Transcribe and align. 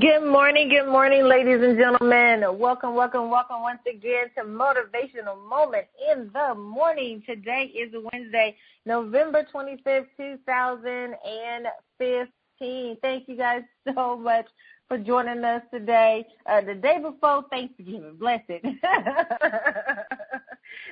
Good 0.00 0.24
morning, 0.26 0.68
good 0.68 0.88
morning, 0.90 1.24
ladies 1.24 1.62
and 1.62 1.78
gentlemen. 1.78 2.44
Welcome, 2.58 2.94
welcome, 2.94 3.30
welcome 3.30 3.62
once 3.62 3.78
again 3.88 4.26
to 4.36 4.42
Motivational 4.42 5.42
Moment 5.48 5.86
in 6.12 6.28
the 6.34 6.54
Morning. 6.54 7.22
Today 7.24 7.72
is 7.74 7.94
Wednesday, 8.12 8.54
November 8.84 9.46
25th, 9.54 10.08
2015. 10.18 12.96
Thank 13.00 13.28
you 13.28 13.36
guys 13.36 13.62
so 13.94 14.18
much 14.18 14.46
for 14.88 14.98
joining 14.98 15.44
us 15.44 15.62
today. 15.72 16.26
Uh, 16.46 16.62
the 16.62 16.74
day 16.74 16.98
before 17.00 17.44
Thanksgiving, 17.48 18.16
bless 18.18 18.42
it. 18.48 18.64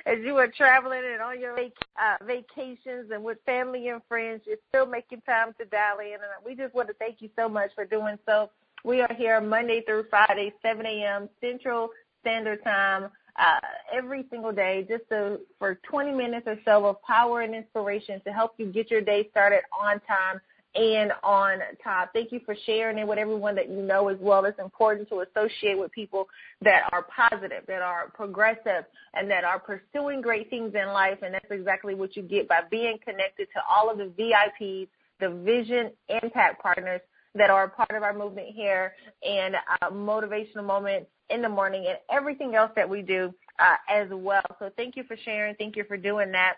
As 0.05 0.19
you 0.23 0.37
are 0.37 0.47
traveling 0.47 1.01
and 1.11 1.21
on 1.21 1.37
your 1.39 1.59
uh, 1.59 2.17
vacations 2.25 3.11
and 3.11 3.21
with 3.23 3.39
family 3.45 3.89
and 3.89 4.01
friends, 4.07 4.41
you're 4.45 4.57
still 4.69 4.85
making 4.85 5.19
time 5.21 5.53
to 5.59 5.65
dial 5.65 5.99
in. 5.99 6.13
And 6.13 6.21
we 6.45 6.55
just 6.55 6.73
want 6.73 6.87
to 6.87 6.93
thank 6.95 7.21
you 7.21 7.29
so 7.37 7.49
much 7.49 7.71
for 7.75 7.85
doing 7.85 8.17
so. 8.25 8.49
We 8.85 9.01
are 9.01 9.11
here 9.15 9.41
Monday 9.41 9.81
through 9.81 10.05
Friday, 10.11 10.53
7 10.61 10.85
a.m. 10.85 11.27
Central 11.41 11.89
Standard 12.21 12.63
Time, 12.63 13.09
uh, 13.35 13.59
every 13.91 14.27
single 14.29 14.51
day, 14.51 14.85
just 14.87 15.09
to, 15.09 15.39
for 15.57 15.79
20 15.89 16.11
minutes 16.11 16.45
or 16.45 16.59
so 16.63 16.85
of 16.85 17.01
power 17.01 17.41
and 17.41 17.55
inspiration 17.55 18.21
to 18.27 18.31
help 18.31 18.53
you 18.59 18.67
get 18.67 18.91
your 18.91 19.01
day 19.01 19.27
started 19.31 19.61
on 19.73 19.99
time 20.01 20.39
and 20.75 21.11
on 21.23 21.61
top. 21.83 22.11
Thank 22.13 22.31
you 22.31 22.41
for 22.45 22.55
sharing 22.67 22.99
it 22.99 23.07
with 23.07 23.17
everyone 23.17 23.55
that 23.55 23.71
you 23.71 23.81
know 23.81 24.07
as 24.09 24.17
well. 24.19 24.45
It's 24.45 24.59
important 24.59 25.09
to 25.09 25.21
associate 25.21 25.79
with 25.79 25.91
people 25.91 26.27
that 26.61 26.87
are 26.91 27.01
positive, 27.01 27.63
that 27.67 27.81
are 27.81 28.11
progressive, 28.13 28.85
and 29.15 29.31
that 29.31 29.43
are 29.43 29.57
pursuing 29.57 30.21
great 30.21 30.51
things 30.51 30.75
in 30.75 30.89
life. 30.89 31.17
And 31.23 31.33
that's 31.33 31.49
exactly 31.49 31.95
what 31.95 32.15
you 32.15 32.21
get 32.21 32.47
by 32.47 32.59
being 32.69 32.99
connected 33.03 33.47
to 33.55 33.61
all 33.67 33.89
of 33.89 33.97
the 33.97 34.11
VIPs, 34.15 34.89
the 35.19 35.29
Vision 35.43 35.89
Impact 36.07 36.61
Partners 36.61 37.01
that 37.35 37.49
are 37.49 37.65
a 37.65 37.69
part 37.69 37.91
of 37.91 38.03
our 38.03 38.13
movement 38.13 38.47
here 38.53 38.93
and 39.27 39.55
uh, 39.55 39.89
motivational 39.89 40.63
moments 40.63 41.07
in 41.29 41.41
the 41.41 41.49
morning 41.49 41.85
and 41.87 41.97
everything 42.09 42.55
else 42.55 42.71
that 42.75 42.89
we 42.89 43.01
do 43.01 43.33
uh, 43.59 43.75
as 43.89 44.07
well. 44.11 44.43
So 44.59 44.71
thank 44.77 44.95
you 44.95 45.03
for 45.03 45.17
sharing. 45.23 45.55
Thank 45.55 45.75
you 45.75 45.83
for 45.83 45.97
doing 45.97 46.31
that. 46.31 46.55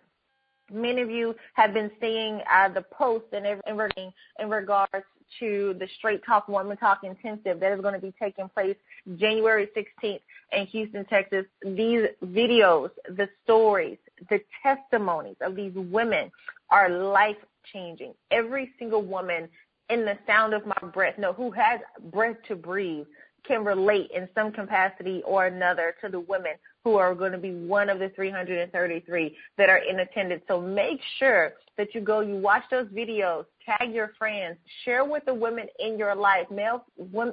Many 0.72 1.02
of 1.02 1.09
you 1.09 1.33
have 1.53 1.73
been 1.73 1.89
seeing 2.02 2.42
uh, 2.52 2.70
the 2.70 2.81
post 2.92 3.25
and 3.31 3.45
everything 3.66 4.11
in 4.39 4.50
regards 4.50 5.05
to 5.39 5.75
the 5.80 5.88
Straight 5.98 6.22
Talk 6.25 6.48
Woman 6.48 6.78
Talk 6.78 7.03
Intensive 7.03 7.59
that 7.59 7.72
is 7.72 7.81
going 7.81 7.94
to 7.94 8.00
be 8.00 8.14
taking 8.22 8.50
place 8.50 8.75
January 9.17 9.70
16th 9.75 10.20
in 10.52 10.66
Houston, 10.67 11.05
Texas. 11.05 11.45
These 11.64 12.08
videos, 12.23 12.89
the 13.09 13.30
stories, 13.44 13.98
the 14.30 14.42
testimonies 14.61 15.38
of 15.42 15.55
these 15.55 15.73
women 15.75 16.31
are 16.70 16.89
life 16.89 17.38
changing. 17.72 18.14
Every 18.31 18.72
single 18.78 19.03
woman 19.03 19.50
in 19.89 20.05
the 20.05 20.17
sound 20.25 20.53
of 20.53 20.66
my 20.66 20.89
breath. 20.93 21.16
No, 21.17 21.33
who 21.33 21.52
has 21.52 21.80
breath 22.11 22.38
to 22.47 22.55
breathe 22.55 23.05
can 23.47 23.63
relate 23.63 24.11
in 24.13 24.27
some 24.35 24.52
capacity 24.52 25.21
or 25.25 25.47
another 25.47 25.95
to 26.02 26.09
the 26.09 26.19
women 26.19 26.53
who 26.83 26.95
are 26.95 27.16
going 27.16 27.31
to 27.31 27.38
be 27.38 27.52
one 27.52 27.89
of 27.89 27.99
the 27.99 28.09
333 28.15 29.35
that 29.58 29.69
are 29.69 29.77
in 29.77 29.99
attendance. 30.02 30.41
So 30.47 30.61
make 30.61 30.99
sure 31.17 31.53
that 31.77 31.93
you 31.93 32.02
go, 32.02 32.21
you 32.21 32.35
watch 32.35 32.63
those 32.71 32.88
videos, 32.88 33.45
tag 33.65 33.93
your 33.93 34.11
friends, 34.17 34.58
share 34.83 35.05
with 35.05 35.23
the 35.25 35.33
women 35.33 35.67
in 35.80 35.97
your 35.97 36.15
life. 36.15 36.47
Male, 36.52 36.85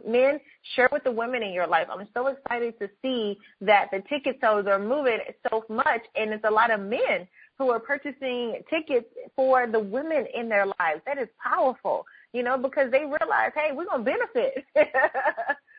men, 0.06 0.41
share 0.75 0.88
with 0.92 1.05
the 1.05 1.10
women 1.10 1.42
in 1.42 1.52
your 1.52 1.66
life. 1.66 1.86
I'm 1.91 2.06
so 2.14 2.28
excited 2.28 2.78
to 2.78 2.88
see 3.00 3.38
that 3.60 3.88
the 3.92 4.02
ticket 4.08 4.38
sales 4.41 4.66
are 4.66 4.78
moving 4.78 5.19
so 5.48 5.64
much, 5.69 6.02
and 6.16 6.32
it's 6.32 6.44
a 6.44 6.50
lot 6.50 6.70
of 6.70 6.80
men 6.80 7.27
who 7.58 7.70
are 7.70 7.80
purchasing 7.80 8.60
tickets 8.69 9.06
for 9.36 9.66
the 9.66 9.78
women 9.78 10.27
in 10.34 10.48
their 10.48 10.66
lives. 10.66 11.00
That 11.06 11.19
is 11.19 11.28
powerful 11.42 12.05
you 12.35 12.43
know, 12.43 12.59
because 12.59 12.91
they 12.91 13.05
realize, 13.05 13.53
hey, 13.55 13.71
we're 13.73 13.87
going 13.87 14.05
to 14.05 14.11
benefit. 14.11 14.65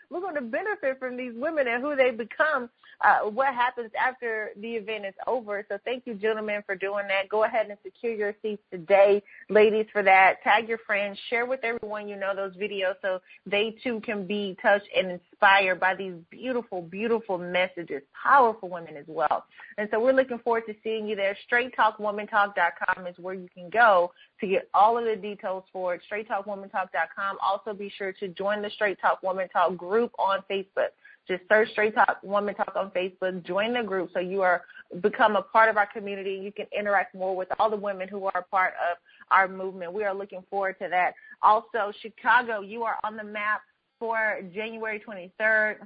we're 0.09 0.22
going 0.22 0.36
to 0.36 0.42
benefit 0.42 0.98
from 0.98 1.17
these 1.17 1.34
women 1.36 1.67
and 1.67 1.84
who 1.84 1.98
they 1.98 2.11
become, 2.11 2.70
uh, 3.02 3.30
what 3.30 3.53
happens 3.53 3.92
after 4.00 4.52
the 4.61 4.76
event 4.76 5.06
is 5.06 5.14
over. 5.28 5.66
So 5.67 5.78
thank 5.83 6.08
you, 6.08 6.14
gentlemen, 6.14 6.64
for 6.65 6.76
doing 6.76 7.08
that. 7.10 7.27
Go 7.27 7.44
ahead 7.44 7.67
and 7.67 7.77
secure 7.83 8.14
your 8.14 8.33
seats 8.42 8.64
today, 8.71 9.21
ladies, 9.49 9.86
for 9.92 10.02
that. 10.04 10.42
Tag 10.44 10.70
your 10.70 10.77
friends, 10.77 11.20
share 11.30 11.45
with 11.45 11.60
everyone 11.64 12.08
you 12.08 12.15
know 12.15 12.33
those 12.33 12.55
videos 12.55 12.95
so 13.02 13.20
they 13.45 13.76
too 13.83 13.99
can 13.99 14.26
be 14.26 14.55
touched 14.61 14.88
and 14.95 15.20
inspired 15.35 15.79
by 15.79 15.95
these 15.95 16.13
beautiful, 16.29 16.81
beautiful 16.81 17.37
messages. 17.37 18.01
Powerful 18.23 18.69
women 18.69 18.95
as 18.97 19.05
well. 19.07 19.45
And 19.77 19.87
so 19.91 19.99
we're 19.99 20.13
looking 20.13 20.39
forward 20.39 20.63
to 20.67 20.75
seeing 20.83 21.07
you 21.07 21.15
there. 21.15 21.37
StraightTalkWomanTalk.com 21.51 23.07
is 23.07 23.15
where 23.19 23.33
you 23.33 23.47
can 23.53 23.69
go 23.69 24.11
to 24.39 24.47
get 24.47 24.69
all 24.73 24.97
of 24.97 25.05
the 25.05 25.15
details 25.15 25.63
for 25.71 25.95
it. 25.95 26.01
StraightTalkWomanTalk.com. 26.11 27.37
Also 27.41 27.73
be 27.73 27.91
sure 27.97 28.13
to 28.13 28.27
join 28.29 28.61
the 28.61 28.69
Straight 28.69 28.99
Talk 29.01 29.21
Woman 29.23 29.49
Talk 29.49 29.75
group 29.77 30.11
on 30.17 30.39
Facebook. 30.49 30.89
Just 31.27 31.43
search 31.49 31.69
Straight 31.71 31.95
Talk 31.95 32.19
Woman 32.23 32.55
Talk 32.55 32.73
on 32.75 32.91
Facebook. 32.91 33.43
Join 33.45 33.73
the 33.73 33.83
group 33.83 34.11
so 34.13 34.19
you 34.19 34.41
are 34.41 34.63
become 35.02 35.35
a 35.35 35.41
part 35.41 35.69
of 35.69 35.77
our 35.77 35.87
community. 35.87 36.39
You 36.41 36.52
can 36.52 36.67
interact 36.77 37.15
more 37.15 37.35
with 37.35 37.47
all 37.59 37.69
the 37.69 37.75
women 37.75 38.07
who 38.07 38.25
are 38.25 38.37
a 38.37 38.43
part 38.43 38.73
of 38.91 38.97
our 39.31 39.47
movement. 39.47 39.91
We 39.91 40.03
are 40.03 40.13
looking 40.13 40.43
forward 40.49 40.77
to 40.79 40.87
that. 40.89 41.15
Also, 41.41 41.91
Chicago, 42.02 42.61
you 42.61 42.83
are 42.83 42.97
on 43.03 43.17
the 43.17 43.23
map 43.23 43.61
for 44.00 44.42
January 44.54 45.00
23rd. 45.00 45.78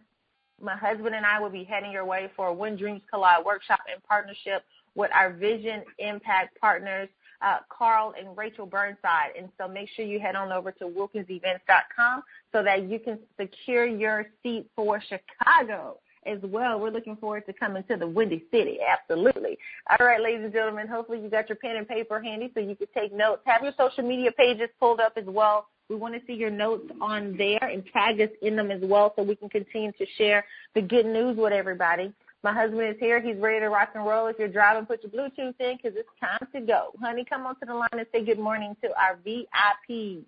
My 0.61 0.75
husband 0.75 1.15
and 1.15 1.25
I 1.25 1.39
will 1.39 1.49
be 1.49 1.63
heading 1.63 1.91
your 1.91 2.05
way 2.05 2.29
for 2.35 2.47
a 2.47 2.53
When 2.53 2.75
Dreams 2.75 3.01
Collide 3.09 3.45
workshop 3.45 3.79
in 3.93 4.01
partnership 4.07 4.63
with 4.95 5.11
our 5.13 5.31
Vision 5.31 5.83
Impact 5.99 6.59
partners 6.59 7.09
uh, 7.41 7.59
Carl 7.69 8.13
and 8.17 8.37
Rachel 8.37 8.65
Burnside. 8.65 9.31
And 9.37 9.49
so 9.57 9.67
make 9.67 9.89
sure 9.95 10.05
you 10.05 10.19
head 10.19 10.35
on 10.35 10.51
over 10.51 10.71
to 10.73 10.85
wilkinsevents.com 10.85 12.23
so 12.51 12.63
that 12.63 12.89
you 12.89 12.99
can 12.99 13.19
secure 13.39 13.85
your 13.85 14.25
seat 14.43 14.69
for 14.75 15.01
Chicago 15.01 15.99
as 16.25 16.39
well. 16.43 16.79
We're 16.79 16.91
looking 16.91 17.15
forward 17.15 17.45
to 17.45 17.53
coming 17.53 17.83
to 17.89 17.97
the 17.97 18.07
Windy 18.07 18.45
City. 18.51 18.79
Absolutely. 18.87 19.57
All 19.89 20.05
right, 20.05 20.21
ladies 20.21 20.43
and 20.43 20.53
gentlemen, 20.53 20.87
hopefully 20.87 21.21
you 21.21 21.29
got 21.29 21.49
your 21.49 21.55
pen 21.57 21.75
and 21.77 21.87
paper 21.87 22.21
handy 22.21 22.51
so 22.53 22.59
you 22.59 22.75
can 22.75 22.87
take 22.95 23.13
notes. 23.13 23.41
Have 23.45 23.63
your 23.63 23.73
social 23.77 24.03
media 24.03 24.31
pages 24.31 24.69
pulled 24.79 24.99
up 24.99 25.13
as 25.15 25.25
well. 25.25 25.67
We 25.89 25.95
want 25.95 26.13
to 26.13 26.21
see 26.27 26.33
your 26.33 26.51
notes 26.51 26.85
on 27.01 27.35
there 27.37 27.63
and 27.63 27.83
tag 27.91 28.21
us 28.21 28.29
in 28.41 28.55
them 28.55 28.69
as 28.69 28.81
well 28.83 29.13
so 29.15 29.23
we 29.23 29.35
can 29.35 29.49
continue 29.49 29.91
to 29.93 30.05
share 30.17 30.45
the 30.75 30.81
good 30.81 31.05
news 31.05 31.35
with 31.35 31.51
everybody. 31.51 32.13
My 32.43 32.53
husband 32.53 32.81
is 32.81 32.95
here. 32.99 33.19
He's 33.19 33.37
ready 33.37 33.59
to 33.59 33.69
rock 33.69 33.89
and 33.95 34.05
roll. 34.05 34.27
If 34.27 34.37
you're 34.39 34.47
driving, 34.47 34.85
put 34.85 35.03
your 35.03 35.11
Bluetooth 35.11 35.55
in 35.59 35.77
because 35.77 35.97
it's 35.97 36.09
time 36.21 36.47
to 36.53 36.61
go. 36.61 36.91
Honey, 37.01 37.25
come 37.25 37.45
onto 37.45 37.65
the 37.65 37.73
line 37.73 37.89
and 37.91 38.05
say 38.13 38.23
good 38.23 38.39
morning 38.39 38.75
to 38.83 38.89
our 38.89 39.17
VIPs. 39.25 40.23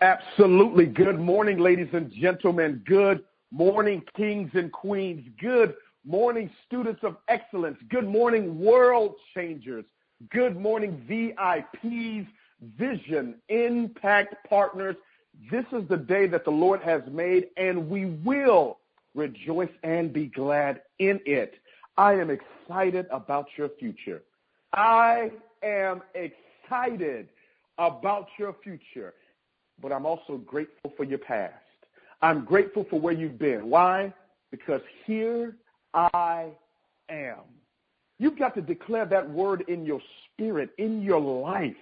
Absolutely. 0.00 0.86
Good 0.86 1.18
morning, 1.18 1.58
ladies 1.58 1.88
and 1.92 2.10
gentlemen. 2.12 2.82
Good 2.86 3.24
morning, 3.50 4.02
kings 4.16 4.50
and 4.54 4.70
queens. 4.72 5.26
Good 5.40 5.74
morning, 6.04 6.50
students 6.66 7.02
of 7.02 7.16
excellence. 7.28 7.78
Good 7.88 8.06
morning, 8.06 8.58
world 8.58 9.14
changers. 9.34 9.84
Good 10.30 10.56
morning, 10.56 11.02
VIPs, 11.08 12.26
Vision 12.78 13.36
Impact 13.48 14.34
Partners. 14.48 14.96
This 15.50 15.64
is 15.72 15.86
the 15.88 15.96
day 15.96 16.26
that 16.26 16.44
the 16.44 16.50
Lord 16.50 16.82
has 16.82 17.02
made, 17.10 17.48
and 17.56 17.88
we 17.88 18.06
will 18.06 18.78
rejoice 19.14 19.70
and 19.82 20.12
be 20.12 20.26
glad 20.26 20.82
in 20.98 21.20
it. 21.24 21.54
I 21.96 22.14
am 22.14 22.30
excited 22.30 23.06
about 23.10 23.46
your 23.56 23.70
future. 23.78 24.22
I 24.72 25.30
am 25.62 26.02
excited 26.14 27.28
about 27.78 28.28
your 28.38 28.54
future, 28.62 29.14
but 29.80 29.92
I'm 29.92 30.04
also 30.04 30.38
grateful 30.38 30.92
for 30.96 31.04
your 31.04 31.18
past. 31.18 31.54
I'm 32.20 32.44
grateful 32.44 32.86
for 32.90 33.00
where 33.00 33.14
you've 33.14 33.38
been. 33.38 33.68
Why? 33.70 34.12
Because 34.50 34.80
here 35.06 35.56
I 35.94 36.48
am. 37.08 37.40
You've 38.18 38.38
got 38.38 38.54
to 38.56 38.62
declare 38.62 39.06
that 39.06 39.28
word 39.28 39.64
in 39.68 39.86
your 39.86 40.00
spirit, 40.32 40.70
in 40.78 41.02
your 41.02 41.20
life. 41.20 41.76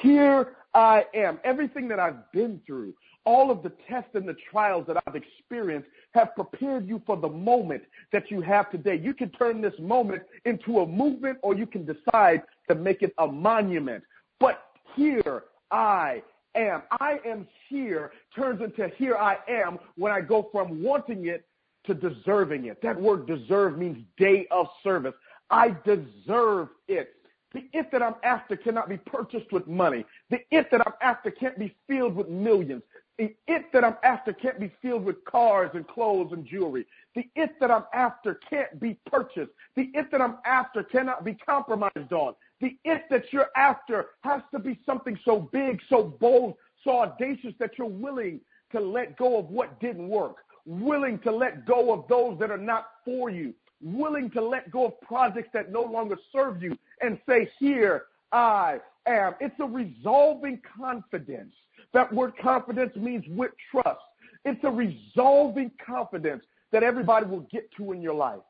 Here 0.00 0.54
I 0.74 1.04
am. 1.14 1.40
Everything 1.42 1.88
that 1.88 1.98
I've 1.98 2.30
been 2.32 2.60
through, 2.64 2.94
all 3.24 3.50
of 3.50 3.62
the 3.62 3.72
tests 3.88 4.10
and 4.14 4.28
the 4.28 4.36
trials 4.50 4.86
that 4.86 5.02
I've 5.06 5.16
experienced 5.16 5.88
have 6.12 6.34
prepared 6.34 6.88
you 6.88 7.02
for 7.04 7.16
the 7.16 7.28
moment 7.28 7.82
that 8.12 8.30
you 8.30 8.40
have 8.40 8.70
today. 8.70 8.96
You 8.96 9.12
can 9.12 9.30
turn 9.30 9.60
this 9.60 9.74
moment 9.80 10.22
into 10.44 10.80
a 10.80 10.86
movement 10.86 11.38
or 11.42 11.54
you 11.54 11.66
can 11.66 11.84
decide 11.84 12.42
to 12.68 12.74
make 12.74 13.02
it 13.02 13.12
a 13.18 13.26
monument. 13.26 14.04
But 14.38 14.62
here 14.94 15.44
I 15.70 16.22
am. 16.54 16.82
I 16.92 17.20
am 17.26 17.46
here 17.68 18.12
turns 18.34 18.60
into 18.60 18.88
here 18.96 19.16
I 19.16 19.38
am 19.48 19.78
when 19.96 20.12
I 20.12 20.20
go 20.20 20.48
from 20.52 20.82
wanting 20.82 21.26
it 21.26 21.44
to 21.86 21.94
deserving 21.94 22.66
it. 22.66 22.82
That 22.82 23.00
word 23.00 23.26
deserve 23.26 23.78
means 23.78 24.04
day 24.16 24.46
of 24.50 24.66
service. 24.82 25.14
I 25.50 25.76
deserve 25.84 26.68
it. 26.88 27.14
The 27.52 27.64
it 27.72 27.90
that 27.90 28.02
I'm 28.02 28.14
after 28.22 28.56
cannot 28.56 28.88
be 28.88 28.96
purchased 28.96 29.50
with 29.52 29.66
money. 29.66 30.04
The 30.30 30.38
it 30.50 30.70
that 30.70 30.86
I'm 30.86 30.92
after 31.02 31.30
can't 31.30 31.58
be 31.58 31.74
filled 31.88 32.14
with 32.14 32.28
millions. 32.28 32.82
The 33.18 33.34
it 33.48 33.66
that 33.72 33.84
I'm 33.84 33.96
after 34.04 34.32
can't 34.32 34.60
be 34.60 34.72
filled 34.80 35.04
with 35.04 35.24
cars 35.24 35.70
and 35.74 35.86
clothes 35.86 36.32
and 36.32 36.46
jewelry. 36.46 36.86
The 37.16 37.24
it 37.34 37.58
that 37.60 37.70
I'm 37.70 37.84
after 37.92 38.38
can't 38.48 38.78
be 38.80 38.96
purchased. 39.10 39.50
The 39.74 39.90
it 39.94 40.10
that 40.12 40.20
I'm 40.20 40.36
after 40.44 40.84
cannot 40.84 41.24
be 41.24 41.34
compromised 41.34 42.12
on. 42.12 42.34
The 42.60 42.76
it 42.84 43.04
that 43.10 43.32
you're 43.32 43.50
after 43.56 44.06
has 44.22 44.42
to 44.52 44.58
be 44.58 44.78
something 44.84 45.18
so 45.24 45.48
big, 45.52 45.80
so 45.88 46.04
bold, 46.20 46.54
so 46.84 47.00
audacious 47.00 47.54
that 47.58 47.78
you're 47.78 47.86
willing 47.86 48.40
to 48.72 48.80
let 48.80 49.16
go 49.16 49.38
of 49.38 49.46
what 49.46 49.80
didn't 49.80 50.08
work, 50.08 50.36
willing 50.66 51.18
to 51.20 51.30
let 51.30 51.64
go 51.66 51.92
of 51.92 52.06
those 52.08 52.38
that 52.38 52.50
are 52.50 52.58
not 52.58 52.88
for 53.04 53.30
you, 53.30 53.54
willing 53.82 54.30
to 54.30 54.40
let 54.40 54.70
go 54.70 54.86
of 54.86 55.00
projects 55.00 55.50
that 55.52 55.72
no 55.72 55.82
longer 55.82 56.16
serve 56.32 56.62
you 56.62 56.76
and 57.00 57.18
say, 57.28 57.50
Here 57.58 58.04
I 58.32 58.80
am. 59.06 59.34
It's 59.40 59.58
a 59.60 59.64
resolving 59.64 60.60
confidence. 60.76 61.54
That 61.92 62.12
word 62.12 62.34
confidence 62.40 62.94
means 62.94 63.24
with 63.28 63.52
trust. 63.70 64.00
It's 64.44 64.62
a 64.64 64.70
resolving 64.70 65.70
confidence 65.84 66.44
that 66.72 66.82
everybody 66.82 67.26
will 67.26 67.46
get 67.50 67.70
to 67.76 67.92
in 67.92 68.00
your 68.00 68.14
life 68.14 68.40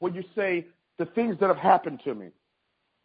When 0.00 0.14
you 0.14 0.24
say, 0.34 0.66
The 0.98 1.06
things 1.06 1.38
that 1.40 1.48
have 1.48 1.56
happened 1.56 2.00
to 2.04 2.14
me, 2.14 2.28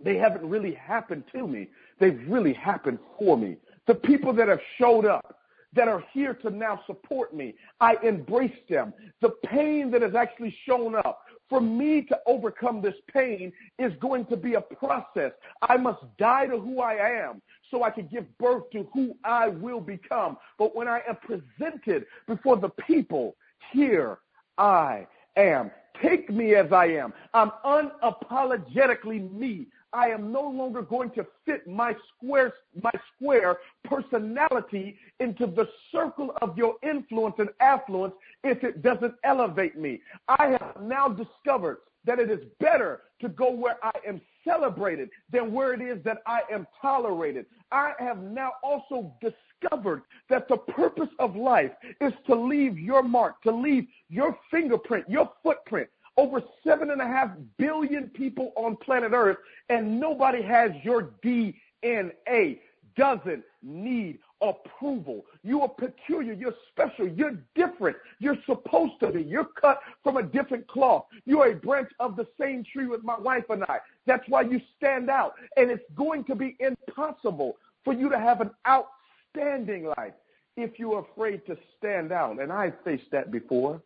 they 0.04 0.18
haven't 0.18 0.48
really 0.48 0.74
happened 0.74 1.24
to 1.34 1.48
me. 1.48 1.68
They've 2.00 2.22
really 2.28 2.54
happened 2.54 3.00
for 3.18 3.38
me. 3.38 3.58
The 3.88 3.96
people 3.96 4.34
that 4.34 4.48
have 4.48 4.62
showed 4.78 5.06
up, 5.06 5.40
that 5.74 5.88
are 5.90 6.04
here 6.14 6.34
to 6.34 6.50
now 6.50 6.82
support 6.88 7.36
me, 7.36 7.56
I 7.82 7.96
embrace 8.02 8.58
them. 8.70 8.94
The 9.22 9.32
pain 9.46 9.92
that 9.92 10.02
has 10.02 10.16
actually 10.16 10.56
shown 10.66 10.96
up, 10.96 11.22
for 11.50 11.62
me 11.62 12.02
to 12.02 12.18
overcome 12.26 12.82
this 12.82 12.96
pain 13.14 13.52
is 13.78 13.94
going 14.00 14.26
to 14.28 14.38
be 14.38 14.56
a 14.56 14.62
process. 14.62 15.32
I 15.62 15.78
must 15.78 16.02
die 16.18 16.48
to 16.48 16.60
who 16.60 16.82
I 16.82 16.96
am 16.96 17.42
so 17.70 17.84
I 17.84 17.92
can 17.92 18.08
give 18.08 18.26
birth 18.38 18.64
to 18.72 18.88
who 18.94 19.16
I 19.24 19.50
will 19.50 19.82
become. 19.82 20.38
But 20.58 20.76
when 20.76 20.88
I 20.88 21.02
am 21.08 21.18
presented 21.18 22.06
before 22.28 22.58
the 22.58 22.70
people, 22.70 23.36
here 23.72 24.20
I 24.58 25.08
am. 25.36 25.72
Take 26.02 26.30
me 26.30 26.56
as 26.56 26.72
I 26.72 26.88
am. 26.88 27.14
I'm 27.34 27.52
unapologetically 27.64 29.32
me. 29.32 29.68
I 29.96 30.08
am 30.08 30.34
no 30.34 30.42
longer 30.42 30.82
going 30.82 31.10
to 31.12 31.26
fit 31.46 31.66
my 31.66 31.96
square, 32.14 32.54
my 32.84 32.92
square 33.16 33.60
personality 33.86 34.98
into 35.22 35.48
the 35.48 35.70
circle 35.90 36.34
of 36.42 36.58
your 36.58 36.76
influence 36.84 37.36
and 37.38 37.50
affluence 37.62 38.14
if 38.44 38.62
it 38.66 38.82
doesn't 38.82 39.16
elevate 39.24 39.78
me. 39.78 40.02
I 40.28 40.58
have 40.60 40.82
now 40.82 41.08
discovered 41.08 41.78
that 42.04 42.20
it 42.20 42.30
is 42.30 42.42
better 42.60 43.04
to 43.22 43.30
go 43.30 43.50
where 43.50 43.78
I 43.82 43.94
am 44.06 44.20
celebrated 44.44 45.10
than 45.32 45.54
where 45.54 45.74
it 45.74 45.82
is 45.82 46.04
that 46.04 46.18
I 46.28 46.42
am 46.52 46.68
tolerated. 46.82 47.46
I 47.72 47.94
have 47.98 48.22
now 48.22 48.52
also 48.64 49.14
discovered 49.22 50.02
that 50.30 50.50
the 50.50 50.58
purpose 50.58 51.10
of 51.20 51.38
life 51.38 51.72
is 52.02 52.12
to 52.28 52.36
leave 52.36 52.78
your 52.78 53.02
mark, 53.02 53.42
to 53.44 53.52
leave 53.52 53.88
your 54.10 54.38
fingerprint, 54.52 55.10
your 55.10 55.32
footprint 55.42 55.88
over 56.18 56.42
seven 56.66 56.92
and 56.92 57.02
a 57.02 57.08
half 57.08 57.32
billion 57.58 58.10
people 58.10 58.54
on 58.56 58.76
planet 58.78 59.12
Earth, 59.14 59.38
and 59.70 60.00
nobody 60.00 60.42
has 60.42 60.72
your 60.84 61.12
DNA. 61.24 62.60
Doesn't 62.96 63.44
need 63.62 64.20
approval. 64.42 65.26
You 65.44 65.62
are 65.62 65.68
peculiar. 65.68 66.34
You're 66.34 66.56
special. 66.72 67.08
You're 67.08 67.38
different. 67.56 67.98
You're 68.20 68.38
supposed 68.46 68.94
to 69.02 69.12
be. 69.12 69.22
You're 69.22 69.50
cut 69.60 69.82
from 70.04 70.18
a 70.18 70.24
different 70.24 70.68
cloth. 70.68 71.06
You're 71.26 71.52
a 71.52 71.56
branch 71.56 71.92
of 72.00 72.16
the 72.16 72.28
same 72.40 72.64
tree 72.64 72.88
with 72.88 73.04
my 73.04 73.18
wife 73.20 73.46
and 73.50 73.64
I. 73.66 73.80
That's 74.06 74.28
why 74.30 74.42
you 74.42 74.62
stand 74.78 75.10
out. 75.10 75.34
And 75.58 75.70
it's 75.70 75.84
going 75.96 76.24
to 76.26 76.36
be 76.36 76.56
impossible 76.60 77.58
for 77.84 77.94
you 77.94 78.10
to 78.10 78.20
have 78.20 78.42
an 78.42 78.52
outstanding 78.68 79.86
life 79.98 80.14
if 80.58 80.80
you're 80.80 81.06
afraid 81.12 81.46
to 81.48 81.58
stand 81.78 82.12
out. 82.12 82.40
And 82.42 82.52
I 82.52 82.72
faced 82.84 83.12
that 83.12 83.32
before. 83.32 83.82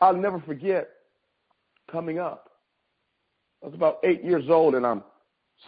I'll 0.00 0.16
never 0.16 0.40
forget 0.40 0.88
coming 1.90 2.18
up. 2.18 2.50
I 3.62 3.66
was 3.66 3.74
about 3.74 3.98
eight 4.04 4.24
years 4.24 4.48
old 4.48 4.74
and 4.74 4.86
I'm 4.86 5.02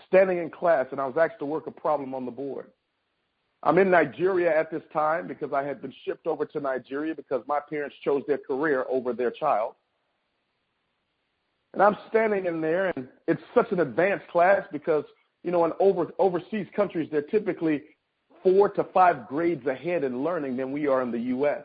standing 0.09 0.39
in 0.39 0.51
class 0.51 0.87
and 0.93 1.01
I 1.01 1.07
was 1.07 1.17
asked 1.17 1.39
to 1.41 1.45
work 1.45 1.67
a 1.67 1.71
problem 1.71 2.15
on 2.15 2.25
the 2.25 2.31
board. 2.31 2.67
I'm 3.63 3.79
in 3.79 3.91
Nigeria 3.91 4.57
at 4.57 4.71
this 4.71 4.83
time 4.93 5.29
because 5.29 5.53
I 5.53 5.63
had 5.63 5.81
been 5.81 5.93
shipped 6.05 6.27
over 6.27 6.45
to 6.47 6.61
Nigeria 6.61 7.15
because 7.15 7.43
my 7.47 7.61
parents 7.61 7.95
chose 8.05 8.23
their 8.27 8.39
career 8.39 8.85
over 8.91 9.13
their 9.13 9.31
child. 9.31 9.75
And 11.73 11.83
I'm 11.83 11.97
standing 12.09 12.47
in 12.47 12.61
there 12.61 12.93
and 12.97 13.09
it's 13.29 13.43
such 13.55 13.71
an 13.73 13.81
advanced 13.81 14.27
class 14.29 14.67
because, 14.73 15.05
you 15.45 15.51
know, 15.51 15.65
in 15.65 15.73
over, 15.79 16.13
overseas 16.19 16.67
countries, 16.75 17.09
they're 17.11 17.23
typically 17.23 17.83
four 18.43 18.69
to 18.71 18.85
five 18.85 19.29
grades 19.29 19.67
ahead 19.67 20.03
in 20.03 20.25
learning 20.25 20.57
than 20.57 20.73
we 20.73 20.87
are 20.87 21.03
in 21.03 21.13
the 21.13 21.19
U.S. 21.19 21.63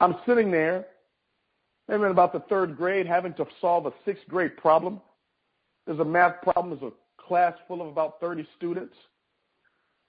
I'm 0.00 0.16
sitting 0.26 0.50
there 0.50 0.86
maybe 1.88 2.04
in 2.04 2.10
about 2.10 2.32
the 2.32 2.40
third 2.40 2.76
grade, 2.76 3.06
having 3.06 3.34
to 3.34 3.46
solve 3.60 3.86
a 3.86 3.92
sixth 4.04 4.26
grade 4.28 4.56
problem. 4.56 5.00
There's 5.86 5.98
a 5.98 6.04
math 6.04 6.42
problem. 6.42 6.70
There's 6.70 6.92
a 6.92 7.22
class 7.22 7.54
full 7.66 7.80
of 7.80 7.88
about 7.88 8.20
30 8.20 8.46
students. 8.56 8.94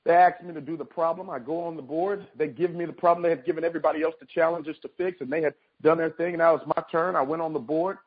They 0.05 0.13
ask 0.13 0.43
me 0.43 0.53
to 0.53 0.61
do 0.61 0.75
the 0.75 0.85
problem. 0.85 1.29
I 1.29 1.39
go 1.39 1.63
on 1.63 1.75
the 1.75 1.81
board. 1.81 2.27
They 2.35 2.47
give 2.47 2.75
me 2.75 2.85
the 2.85 2.93
problem. 2.93 3.23
They 3.23 3.29
had 3.29 3.45
given 3.45 3.63
everybody 3.63 4.03
else 4.03 4.15
the 4.19 4.25
challenges 4.25 4.75
to 4.81 4.89
fix, 4.97 5.21
and 5.21 5.31
they 5.31 5.41
had 5.41 5.53
done 5.81 5.97
their 5.97 6.09
thing. 6.09 6.33
And 6.33 6.39
now 6.39 6.55
it's 6.55 6.65
my 6.67 6.83
turn. 6.91 7.15
I 7.15 7.21
went 7.21 7.41
on 7.41 7.53
the 7.53 7.59
board, 7.59 7.97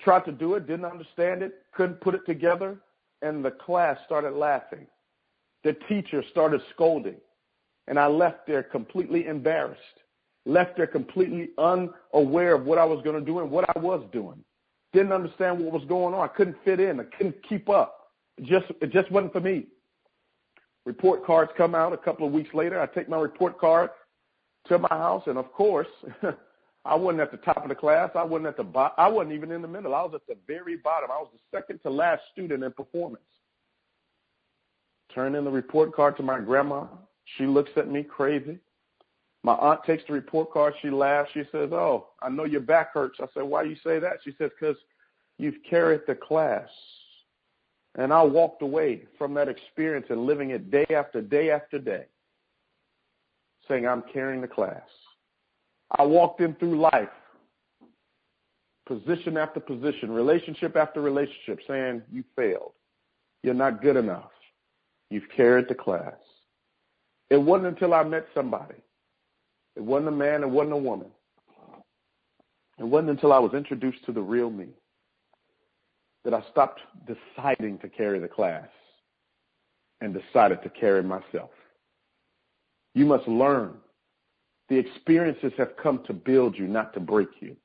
tried 0.00 0.26
to 0.26 0.32
do 0.32 0.54
it, 0.54 0.66
didn't 0.66 0.84
understand 0.84 1.42
it, 1.42 1.62
couldn't 1.72 2.00
put 2.00 2.14
it 2.14 2.26
together, 2.26 2.78
and 3.22 3.42
the 3.42 3.50
class 3.50 3.98
started 4.04 4.32
laughing. 4.32 4.86
The 5.64 5.72
teacher 5.88 6.22
started 6.30 6.60
scolding, 6.74 7.16
and 7.88 7.98
I 7.98 8.06
left 8.06 8.46
there 8.46 8.62
completely 8.62 9.26
embarrassed 9.26 9.80
left 10.46 10.76
there 10.76 10.86
completely 10.86 11.50
unaware 11.58 12.54
of 12.54 12.64
what 12.64 12.78
I 12.78 12.84
was 12.84 13.02
going 13.02 13.18
to 13.18 13.24
do 13.24 13.40
and 13.40 13.50
what 13.50 13.68
I 13.76 13.78
was 13.78 14.02
doing. 14.12 14.42
Didn't 14.92 15.12
understand 15.12 15.58
what 15.58 15.72
was 15.72 15.84
going 15.88 16.14
on. 16.14 16.24
I 16.24 16.28
couldn't 16.28 16.56
fit 16.64 16.80
in. 16.80 17.00
I 17.00 17.04
couldn't 17.04 17.36
keep 17.46 17.68
up. 17.68 18.12
It 18.38 18.44
just 18.44 18.66
it 18.80 18.92
just 18.92 19.10
wasn't 19.10 19.32
for 19.32 19.40
me. 19.40 19.66
Report 20.84 21.26
cards 21.26 21.50
come 21.56 21.74
out 21.74 21.92
a 21.92 21.96
couple 21.96 22.26
of 22.26 22.32
weeks 22.32 22.54
later. 22.54 22.80
I 22.80 22.86
take 22.86 23.08
my 23.08 23.18
report 23.18 23.58
card 23.58 23.90
to 24.68 24.78
my 24.78 24.88
house, 24.88 25.24
and 25.26 25.36
of 25.36 25.52
course, 25.52 25.88
I 26.84 26.94
wasn't 26.94 27.20
at 27.20 27.32
the 27.32 27.38
top 27.38 27.62
of 27.62 27.68
the 27.68 27.74
class. 27.74 28.10
I 28.14 28.22
wasn't 28.22 28.46
at 28.46 28.56
the 28.56 28.64
bo- 28.64 28.92
I 28.96 29.08
wasn't 29.08 29.34
even 29.34 29.50
in 29.50 29.62
the 29.62 29.68
middle. 29.68 29.94
I 29.94 30.02
was 30.02 30.12
at 30.14 30.26
the 30.28 30.36
very 30.46 30.76
bottom. 30.76 31.10
I 31.10 31.18
was 31.18 31.28
the 31.32 31.58
second 31.58 31.80
to 31.80 31.90
last 31.90 32.22
student 32.32 32.62
in 32.62 32.72
performance. 32.72 33.24
Turn 35.12 35.34
in 35.34 35.44
the 35.44 35.50
report 35.50 35.94
card 35.94 36.16
to 36.18 36.22
my 36.22 36.38
grandma. 36.38 36.84
She 37.36 37.46
looks 37.46 37.70
at 37.76 37.90
me 37.90 38.04
crazy. 38.04 38.60
My 39.46 39.54
aunt 39.54 39.84
takes 39.84 40.02
the 40.08 40.12
report 40.12 40.52
card. 40.52 40.74
She 40.82 40.90
laughs. 40.90 41.30
She 41.32 41.44
says, 41.52 41.70
Oh, 41.70 42.08
I 42.20 42.28
know 42.28 42.42
your 42.42 42.60
back 42.60 42.92
hurts. 42.92 43.20
I 43.20 43.26
said, 43.32 43.44
Why 43.44 43.62
you 43.62 43.76
say 43.84 44.00
that? 44.00 44.14
She 44.24 44.32
says, 44.38 44.50
Because 44.58 44.76
you've 45.38 45.62
carried 45.70 46.00
the 46.08 46.16
class. 46.16 46.68
And 47.94 48.12
I 48.12 48.24
walked 48.24 48.62
away 48.62 49.04
from 49.16 49.34
that 49.34 49.48
experience 49.48 50.06
and 50.10 50.26
living 50.26 50.50
it 50.50 50.72
day 50.72 50.84
after 50.90 51.22
day 51.22 51.52
after 51.52 51.78
day, 51.78 52.06
saying, 53.68 53.86
I'm 53.86 54.02
carrying 54.12 54.40
the 54.40 54.48
class. 54.48 54.82
I 55.96 56.02
walked 56.02 56.40
in 56.40 56.56
through 56.56 56.80
life, 56.80 57.08
position 58.84 59.36
after 59.36 59.60
position, 59.60 60.10
relationship 60.10 60.74
after 60.74 61.00
relationship, 61.00 61.60
saying, 61.68 62.02
You 62.10 62.24
failed. 62.34 62.72
You're 63.44 63.54
not 63.54 63.80
good 63.80 63.96
enough. 63.96 64.32
You've 65.08 65.30
carried 65.36 65.68
the 65.68 65.76
class. 65.76 66.16
It 67.30 67.40
wasn't 67.40 67.68
until 67.68 67.94
I 67.94 68.02
met 68.02 68.26
somebody 68.34 68.74
it 69.76 69.82
wasn't 69.82 70.08
a 70.08 70.12
man, 70.12 70.42
it 70.42 70.48
wasn't 70.48 70.72
a 70.72 70.78
woman. 70.78 71.08
It 72.78 72.84
wasn't 72.84 73.10
until 73.10 73.32
I 73.32 73.38
was 73.38 73.54
introduced 73.54 74.04
to 74.06 74.12
the 74.12 74.22
real 74.22 74.50
me 74.50 74.68
that 76.24 76.34
I 76.34 76.42
stopped 76.50 76.80
deciding 77.06 77.78
to 77.78 77.88
carry 77.88 78.18
the 78.18 78.28
class 78.28 78.68
and 80.00 80.12
decided 80.14 80.62
to 80.62 80.70
carry 80.70 81.02
myself. 81.02 81.50
You 82.94 83.06
must 83.06 83.28
learn. 83.28 83.74
The 84.68 84.76
experiences 84.76 85.52
have 85.56 85.76
come 85.80 86.02
to 86.06 86.12
build 86.12 86.58
you, 86.58 86.66
not 86.66 86.92
to 86.94 87.00
break 87.00 87.28
you. 87.40 87.56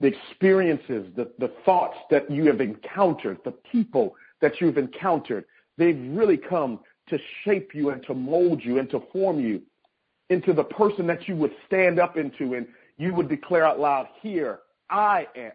The 0.00 0.06
experiences, 0.06 1.12
the, 1.16 1.32
the 1.38 1.52
thoughts 1.64 1.96
that 2.10 2.30
you 2.30 2.46
have 2.46 2.60
encountered, 2.60 3.38
the 3.44 3.54
people 3.72 4.14
that 4.40 4.60
you've 4.60 4.78
encountered, 4.78 5.44
they've 5.76 6.00
really 6.10 6.38
come 6.38 6.80
to 7.08 7.18
shape 7.44 7.74
you 7.74 7.90
and 7.90 8.02
to 8.04 8.14
mold 8.14 8.64
you 8.64 8.78
and 8.78 8.88
to 8.90 9.02
form 9.12 9.40
you 9.40 9.60
into 10.30 10.52
the 10.52 10.64
person 10.64 11.06
that 11.08 11.28
you 11.28 11.36
would 11.36 11.52
stand 11.66 12.00
up 12.00 12.16
into 12.16 12.54
and 12.54 12.66
you 12.96 13.12
would 13.14 13.28
declare 13.28 13.66
out 13.66 13.78
loud, 13.78 14.08
Here 14.22 14.60
I 14.88 15.26
am. 15.36 15.52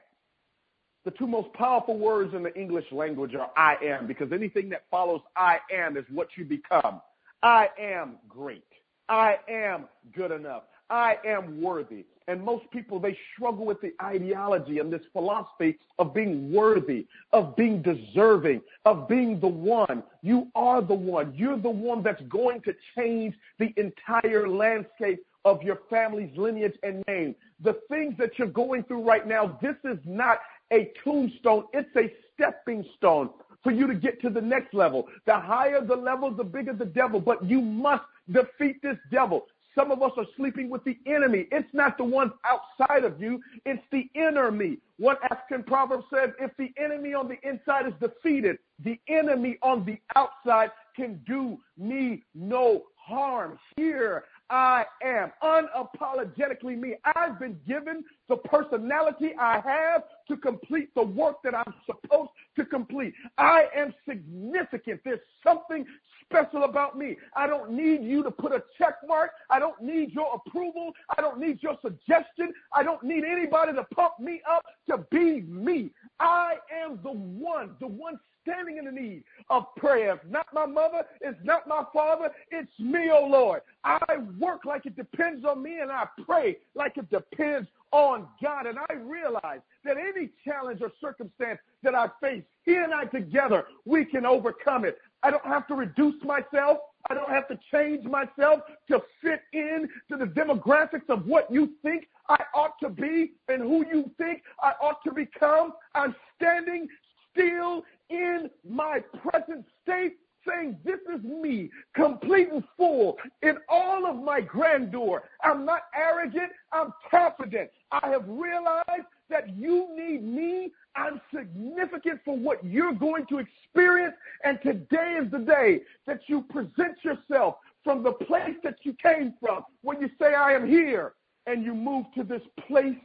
The 1.06 1.12
two 1.12 1.28
most 1.28 1.54
powerful 1.54 1.98
words 1.98 2.34
in 2.34 2.44
the 2.44 2.54
English 2.60 2.86
language 2.92 3.36
are 3.36 3.52
I 3.56 3.76
am, 3.84 4.08
because 4.08 4.32
anything 4.32 4.70
that 4.70 4.86
follows 4.90 5.22
I 5.36 5.60
am 5.72 5.98
is 5.98 6.06
what 6.12 6.30
you 6.36 6.46
become. 6.46 7.00
I 7.44 7.70
am 7.80 8.18
great. 8.28 8.66
I 9.08 9.38
am 9.48 9.86
good 10.16 10.32
enough. 10.32 10.64
I 10.90 11.18
am 11.24 11.62
worthy. 11.62 12.06
And 12.28 12.44
most 12.44 12.70
people, 12.72 13.00
they 13.00 13.18
struggle 13.34 13.66
with 13.66 13.82
the 13.82 13.94
ideology 14.02 14.80
and 14.80 14.92
this 14.92 15.04
philosophy 15.14 15.78
of 16.00 16.14
being 16.14 16.52
worthy, 16.52 17.06
of 17.32 17.56
being 17.56 17.84
deserving, 17.84 18.62
of 18.86 19.08
being 19.08 19.40
the 19.40 19.48
one. 19.48 20.04
You 20.24 20.48
are 20.56 20.82
the 20.82 20.96
one. 20.96 21.34
You're 21.36 21.58
the 21.58 21.70
one 21.70 22.02
that's 22.02 22.24
going 22.24 22.62
to 22.62 22.74
change 22.96 23.36
the 23.60 23.74
entire 23.78 24.50
landscape 24.50 25.24
of 25.46 25.62
your 25.62 25.82
family's 25.90 26.36
lineage 26.36 26.76
and 26.82 27.04
name. 27.08 27.36
The 27.64 27.80
things 27.90 28.16
that 28.18 28.40
you're 28.40 28.48
going 28.48 28.84
through 28.84 29.04
right 29.04 29.28
now, 29.28 29.60
this 29.62 29.76
is 29.84 30.00
not 30.04 30.40
a 30.74 30.92
tombstone. 31.04 31.66
It's 31.74 31.96
a 31.96 32.12
stepping 32.34 32.84
stone 32.98 33.30
for 33.64 33.72
you 33.72 33.86
to 33.88 33.94
get 33.94 34.20
to 34.22 34.30
the 34.30 34.42
next 34.42 34.74
level. 34.74 35.08
The 35.26 35.40
higher 35.40 35.82
the 35.82 35.96
level, 35.96 36.32
the 36.32 36.44
bigger 36.44 36.74
the 36.74 36.86
devil. 36.86 37.20
But 37.20 37.46
you 37.46 37.62
must 37.62 38.04
defeat 38.32 38.82
this 38.82 38.98
devil. 39.12 39.46
Some 39.76 39.92
of 39.92 40.02
us 40.02 40.12
are 40.18 40.26
sleeping 40.38 40.70
with 40.70 40.84
the 40.86 40.98
enemy. 41.06 41.48
It's 41.52 41.68
not 41.74 41.98
the 41.98 42.04
ones 42.04 42.32
outside 42.46 43.04
of 43.04 43.22
you, 43.22 43.42
it's 43.66 43.84
the 43.92 44.10
inner 44.16 44.52
me. 44.52 44.78
One 44.98 45.18
African 45.30 45.64
proverb 45.64 46.02
says, 46.14 46.30
if 46.40 46.52
the 46.58 46.74
enemy 46.82 47.14
on 47.14 47.28
the 47.28 47.38
inside 47.48 47.86
is 47.88 47.94
defeated, 48.00 48.58
the 48.84 48.98
enemy 49.10 49.58
on 49.62 49.86
the 49.86 49.98
outside 50.16 50.72
can 50.96 51.22
do 51.28 51.58
me 51.78 52.24
no 52.34 52.84
harm. 52.96 53.60
Here 53.76 54.24
I 54.50 54.86
am, 55.04 55.32
unapologetically 55.42 56.78
me. 56.80 56.96
I've 57.16 57.40
been 57.40 57.60
given 57.68 58.04
the 58.30 58.38
personality 58.38 59.34
I 59.40 59.60
have 59.60 60.04
to 60.28 60.38
complete 60.38 60.94
the 60.94 61.04
work 61.04 61.38
that 61.44 61.56
I'm 61.56 61.74
supposed 61.86 62.30
to 62.58 62.66
complete. 62.66 63.14
I 63.38 63.66
am 63.76 63.94
significant. 64.08 65.02
There's 65.04 65.20
something 65.44 65.86
special 66.26 66.64
about 66.64 66.98
me. 66.98 67.18
I 67.36 67.48
don't 67.48 67.72
need 67.72 68.04
you 68.04 68.24
to 68.24 68.32
put 68.32 68.52
a 68.52 68.64
check 68.78 68.96
mark. 69.08 69.32
I 69.50 69.60
don't 69.60 69.82
need 69.82 70.12
your 70.12 70.36
approval. 70.36 70.92
I 71.18 71.22
don't 71.22 71.40
need 71.40 71.62
your 71.62 71.78
suggestion. 71.82 72.54
I 72.74 72.84
don't 72.84 73.04
need 73.04 73.24
anybody 73.24 73.74
to 73.74 73.84
pump 73.96 74.20
me 74.20 74.42
up 74.50 74.64
to 74.90 75.06
be 75.12 75.42
me. 75.42 75.92
I 76.20 76.56
am 76.84 77.00
the 77.04 77.12
one, 77.12 77.76
the 77.80 77.88
one 77.88 78.20
standing 78.46 78.78
in 78.78 78.86
the 78.86 78.92
need 78.92 79.24
of 79.50 79.64
prayer. 79.76 80.16
It's 80.16 80.32
not 80.32 80.48
my 80.54 80.66
mother, 80.66 81.04
it's 81.22 81.40
not 81.44 81.68
my 81.68 81.84
father, 81.94 82.30
it's 82.52 82.72
me, 82.80 83.10
oh 83.12 83.28
Lord. 83.28 83.62
I 83.84 84.00
work 84.40 84.66
like 84.66 84.86
it 84.86 84.96
depends 84.96 85.46
on 85.46 85.62
me 85.62 85.80
and 85.80 85.92
I 85.92 86.06
pray 86.26 86.58
like 86.76 86.98
it 86.98 87.10
depends 87.10 87.68
on 87.92 88.28
God. 88.42 88.66
And 88.66 88.78
I 88.90 88.94
realize 88.94 89.60
that 89.84 89.98
any 89.98 90.30
challenge 90.44 90.82
or 90.82 90.92
circumstance 91.02 91.60
that 91.84 91.96
I 91.96 92.10
face, 92.22 92.44
He 92.64 92.76
and 92.76 92.94
I 92.94 93.06
together, 93.06 93.66
we 93.86 94.06
can 94.06 94.26
overcome 94.26 94.86
it. 94.86 94.98
I 95.24 95.32
don't 95.32 95.46
have 95.46 95.68
to 95.68 95.76
reduce 95.76 96.22
myself. 96.24 96.80
I 97.10 97.14
don't 97.14 97.30
have 97.30 97.48
to 97.50 97.60
change 97.72 98.06
myself 98.06 98.62
to 98.90 99.02
fit 99.22 99.42
in 99.54 99.88
to 100.10 100.18
the 100.18 100.26
demographics 100.26 101.10
of 101.10 101.26
what 101.26 101.52
you 101.52 101.72
think 101.84 102.08
I 102.30 102.44
ought 102.54 102.80
to 102.82 102.90
be 102.90 103.34
and 103.48 103.62
who 103.62 103.86
you 103.86 104.12
think 104.18 104.42
I 104.62 104.74
ought 104.82 105.04
to 105.04 105.12
become. 105.12 105.74
I'm 105.94 106.16
standing 106.36 106.88
still 107.32 107.84
in 108.10 108.50
my 108.68 109.00
present 109.00 109.66
state 109.84 110.18
saying, 110.48 110.78
This 110.84 111.00
is 111.14 111.24
me, 111.24 111.70
complete 111.96 112.50
and 112.52 112.64
full 112.78 113.18
in 113.42 113.58
all 113.70 114.06
of 114.06 114.18
my 114.36 114.42
grandeur. 114.42 115.24
I'm 115.44 115.66
not 115.66 115.84
arrogant, 115.96 116.52
I'm 116.74 116.92
confident. 117.10 117.70
I 117.92 118.10
have 118.10 118.28
realized 118.28 119.08
that 119.30 119.56
you 119.58 119.88
need 119.96 120.24
me. 120.24 120.72
I'm 120.96 121.22
significant 121.34 122.20
for 122.26 122.38
what 122.38 122.64
you're 122.64 122.94
going 122.94 123.26
to 123.28 123.40
experience. 123.40 124.14
And 124.44 124.60
today 124.62 125.20
is 125.24 125.32
the 125.32 125.40
day 125.40 125.82
that 126.06 126.22
you 126.28 126.42
present 126.50 126.98
yourself 127.04 127.56
from 127.84 128.04
the 128.04 128.12
place 128.12 128.56
that 128.64 128.78
you 128.84 128.94
came 129.02 129.34
from 129.40 129.64
when 129.82 130.02
you 130.02 130.10
say, 130.20 130.34
I 130.34 130.54
am 130.54 130.68
here, 130.68 131.14
and 131.48 131.64
you 131.64 131.74
move 131.74 132.06
to 132.16 132.24
this 132.24 132.42
place 132.68 132.98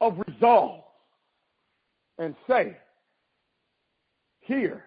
of 0.00 0.20
resolve 0.26 0.82
and 2.18 2.34
say, 2.48 2.76
Here 4.40 4.84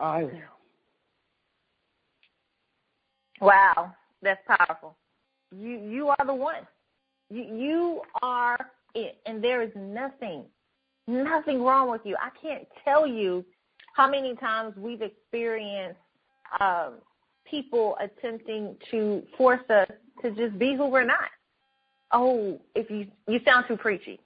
I 0.00 0.22
am. 0.22 0.57
Wow, 3.40 3.94
that's 4.22 4.40
powerful. 4.46 4.96
You 5.56 5.78
you 5.78 6.08
are 6.08 6.26
the 6.26 6.34
one. 6.34 6.66
You 7.30 7.42
you 7.42 8.02
are 8.22 8.58
it, 8.94 9.18
and 9.26 9.42
there 9.42 9.62
is 9.62 9.70
nothing, 9.74 10.44
nothing 11.06 11.62
wrong 11.62 11.90
with 11.90 12.02
you. 12.04 12.16
I 12.20 12.30
can't 12.40 12.66
tell 12.84 13.06
you 13.06 13.44
how 13.94 14.10
many 14.10 14.34
times 14.36 14.74
we've 14.76 15.02
experienced 15.02 15.98
um, 16.60 16.94
people 17.44 17.96
attempting 18.00 18.76
to 18.90 19.22
force 19.36 19.68
us 19.70 19.88
to 20.22 20.30
just 20.32 20.58
be 20.58 20.74
who 20.74 20.88
we're 20.88 21.04
not. 21.04 21.30
Oh, 22.12 22.60
if 22.74 22.90
you 22.90 23.06
you 23.26 23.40
sound 23.44 23.66
too 23.68 23.76
preachy. 23.76 24.20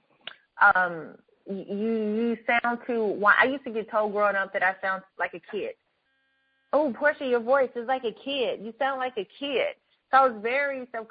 Um, 0.61 1.15
you 1.49 1.65
you 1.65 2.37
sound 2.47 2.79
too. 2.87 3.21
I 3.25 3.45
used 3.45 3.63
to 3.65 3.71
get 3.71 3.89
told 3.91 4.13
growing 4.13 4.35
up 4.35 4.53
that 4.53 4.63
I 4.63 4.75
sound 4.81 5.03
like 5.19 5.33
a 5.33 5.41
kid. 5.51 5.71
Oh, 6.73 6.91
Portia, 6.97 7.25
your 7.25 7.39
voice 7.39 7.69
is 7.75 7.87
like 7.87 8.03
a 8.03 8.11
kid. 8.11 8.59
You 8.63 8.73
sound 8.79 8.99
like 8.99 9.13
a 9.17 9.27
kid. 9.39 9.75
So 10.09 10.17
I 10.17 10.27
was 10.27 10.41
very 10.41 10.87
so 10.93 11.07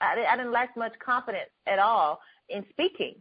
I 0.00 0.36
didn't 0.36 0.52
lack 0.52 0.76
much 0.76 0.92
confidence 1.04 1.50
at 1.66 1.78
all 1.78 2.20
in 2.48 2.64
speaking 2.70 3.14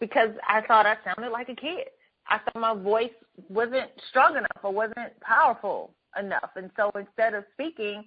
because 0.00 0.30
I 0.48 0.62
thought 0.62 0.86
I 0.86 0.96
sounded 1.04 1.30
like 1.30 1.48
a 1.48 1.54
kid. 1.54 1.88
I 2.28 2.38
thought 2.38 2.60
my 2.60 2.74
voice 2.74 3.12
wasn't 3.48 3.90
strong 4.08 4.36
enough 4.36 4.58
or 4.62 4.72
wasn't 4.72 5.18
powerful 5.20 5.94
enough, 6.18 6.50
and 6.56 6.70
so 6.76 6.90
instead 6.98 7.34
of 7.34 7.44
speaking, 7.52 8.04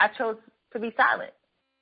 I 0.00 0.08
chose 0.08 0.36
to 0.72 0.80
be 0.80 0.92
silent. 0.96 1.32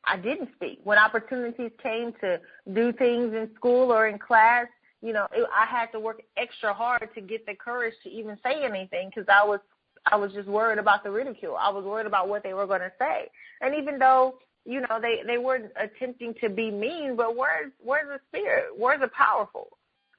I 0.05 0.17
didn't 0.17 0.51
speak. 0.57 0.81
When 0.85 0.99
opportunities 0.99 1.71
came 1.83 2.13
to 2.21 2.41
do 2.73 2.93
things 2.93 3.35
in 3.35 3.51
school 3.55 3.93
or 3.93 4.09
in 4.09 4.19
class, 4.19 4.67
you 5.03 5.13
know, 5.13 5.27
it, 5.33 5.49
I 5.57 5.67
had 5.67 5.87
to 5.93 6.01
work 6.01 6.23
extra 6.37 6.75
hard 6.75 7.09
to 7.15 7.21
get 7.21 7.47
the 7.47 7.55
courage 7.55 7.95
to 8.05 8.11
even 8.11 8.37
say 8.45 8.63
anything 8.63 9.09
because 9.09 9.29
I 9.29 9.47
was 9.47 9.61
I 10.07 10.17
was 10.17 10.33
just 10.33 10.49
worried 10.49 10.79
about 10.79 11.05
the 11.05 11.11
ridicule. 11.11 11.57
I 11.59 11.71
was 11.71 11.85
worried 11.85 12.07
about 12.07 12.29
what 12.29 12.43
they 12.43 12.55
were 12.55 12.67
going 12.67 12.81
to 12.81 12.93
say. 12.99 13.29
And 13.61 13.75
even 13.75 13.99
though 13.99 14.37
you 14.65 14.81
know 14.81 15.01
they 15.01 15.21
they 15.27 15.39
weren't 15.39 15.73
attempting 15.77 16.35
to 16.41 16.49
be 16.49 16.71
mean, 16.71 17.17
but 17.17 17.37
words 17.37 17.73
words 17.85 18.09
are 18.11 18.21
spirit. 18.29 18.79
Words 18.79 19.03
are 19.03 19.11
powerful. 19.17 19.69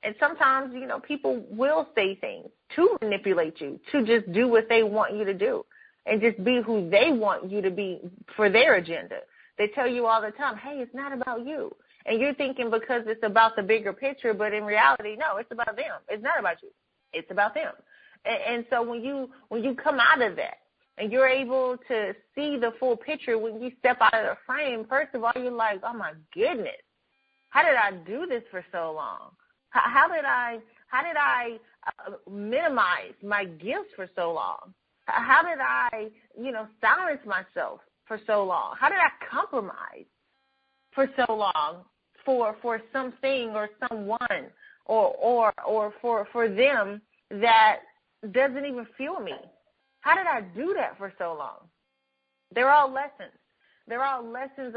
And 0.04 0.16
sometimes 0.20 0.74
you 0.74 0.88
know 0.88 1.00
people 1.00 1.46
will 1.50 1.88
say 1.96 2.16
things 2.16 2.48
to 2.76 2.98
manipulate 3.02 3.60
you 3.62 3.80
to 3.92 4.06
just 4.06 4.32
do 4.32 4.48
what 4.48 4.68
they 4.70 4.84
want 4.84 5.16
you 5.16 5.26
to 5.26 5.34
do 5.34 5.66
and 6.06 6.22
just 6.22 6.44
be 6.44 6.62
who 6.66 6.90
they 6.90 7.12
want 7.12 7.52
you 7.52 7.62
to 7.62 7.70
be 7.70 8.02
for 8.36 8.50
their 8.50 8.76
agenda. 8.76 9.20
They 9.58 9.68
tell 9.68 9.88
you 9.88 10.08
all 10.08 10.22
the 10.22 10.32
time, 10.32 10.58
"Hey, 10.58 10.80
it's 10.80 10.94
not 10.94 11.14
about 11.14 11.46
you." 11.46 11.76
And 12.06 12.20
you're 12.20 12.34
thinking 12.34 12.72
because 12.72 13.04
it's 13.06 13.24
about 13.24 13.56
the 13.56 13.62
bigger 13.62 13.94
picture, 13.94 14.34
but 14.34 14.54
in 14.54 14.64
reality, 14.64 15.16
no, 15.18 15.38
it's 15.38 15.52
about 15.52 15.76
them. 15.76 16.00
It's 16.10 16.24
not 16.24 16.40
about 16.40 16.64
you. 16.64 16.70
It's 17.14 17.30
about 17.30 17.54
them. 17.54 17.74
And, 18.25 18.66
so 18.70 18.84
when 18.84 19.04
you 19.04 19.30
when 19.50 19.63
you 19.63 19.75
come 19.75 20.00
out 20.00 20.22
of 20.22 20.36
that 20.36 20.60
and 20.98 21.12
you're 21.12 21.28
able 21.28 21.78
to 21.88 22.13
see 22.36 22.58
the 22.58 22.72
full 22.80 22.96
picture 22.96 23.38
when 23.38 23.62
you 23.62 23.72
step 23.80 23.98
out 24.00 24.13
of 24.13 24.25
the 24.25 24.38
frame, 24.46 24.86
first 24.88 25.16
of 25.16 25.24
all, 25.24 25.32
you're 25.36 25.51
like, 25.51 25.82
oh 25.84 25.94
my 25.94 26.13
goodness, 26.34 26.82
how 27.50 27.63
did 27.63 27.75
I 27.75 27.92
do 28.06 28.25
this 28.28 28.44
for 28.51 28.63
so 28.72 28.94
long? 28.96 29.32
How, 29.72 29.82
how 29.86 30.08
did 30.08 30.25
I 30.25 30.60
how 30.88 31.04
did 31.04 31.16
I 31.18 31.58
uh, 31.88 32.12
minimize 32.30 33.13
my 33.24 33.46
gifts 33.46 33.90
for 33.96 34.08
so 34.16 34.34
long? 34.34 34.74
How 35.06 35.42
did 35.42 35.60
I, 35.60 36.10
you 36.40 36.51
know, 36.51 36.68
silence 36.80 37.22
myself 37.25 37.80
for 38.08 38.20
so 38.28 38.44
long? 38.44 38.75
How 38.80 38.90
did 38.90 39.00
I 39.00 39.10
compromise 39.30 40.06
for 40.94 41.08
so 41.16 41.34
long 41.34 41.86
for 42.25 42.56
for 42.62 42.82
something 42.94 43.50
or 43.50 43.70
someone 43.88 44.48
or 44.86 45.16
or 45.16 45.54
or 45.66 45.94
for 46.01 46.28
for 46.32 46.48
them 46.48 47.01
that 47.30 47.80
doesn't 48.32 48.66
even 48.66 48.86
feel 48.98 49.20
me. 49.20 49.34
How 50.01 50.16
did 50.16 50.28
I 50.28 50.42
do 50.56 50.74
that 50.78 50.98
for 50.98 51.13
so 51.18 51.36
long? 51.38 51.68
They're 52.54 52.72
all 52.72 52.92
lessons. 52.92 53.38
They're 53.88 54.04
all 54.04 54.24
lessons. 54.24 54.75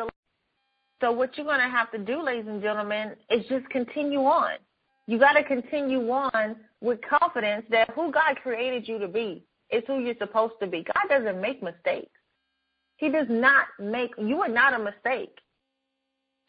So 1.01 1.13
what 1.13 1.37
you're 1.37 1.47
going 1.47 1.61
to 1.61 1.69
have 1.69 1.91
to 1.93 1.99
do, 1.99 2.23
ladies 2.23 2.47
and 2.49 2.63
gentlemen, 2.63 3.13
is 3.31 3.45
just 3.49 3.69
continue 3.69 4.21
on. 4.21 4.53
You 5.07 5.19
got 5.19 5.33
to 5.33 5.45
continue 5.45 6.09
on 6.11 6.57
with 6.81 7.01
confidence 7.03 7.67
that 7.71 7.91
who 7.91 8.11
God 8.11 8.37
created 8.43 8.89
you 8.89 8.99
to 8.99 9.09
be 9.09 9.45
is 9.71 9.83
who 9.87 9.99
you're 9.99 10.15
supposed 10.19 10.55
to 10.61 10.67
be. 10.67 10.85
God 10.85 11.09
doesn't 11.09 11.41
make 11.41 11.63
mistakes. 11.63 12.11
He 12.97 13.11
does 13.11 13.27
not 13.29 13.67
make 13.79 14.13
you 14.19 14.41
are 14.41 14.49
not 14.49 14.75
a 14.75 14.79
mistake. 14.79 15.37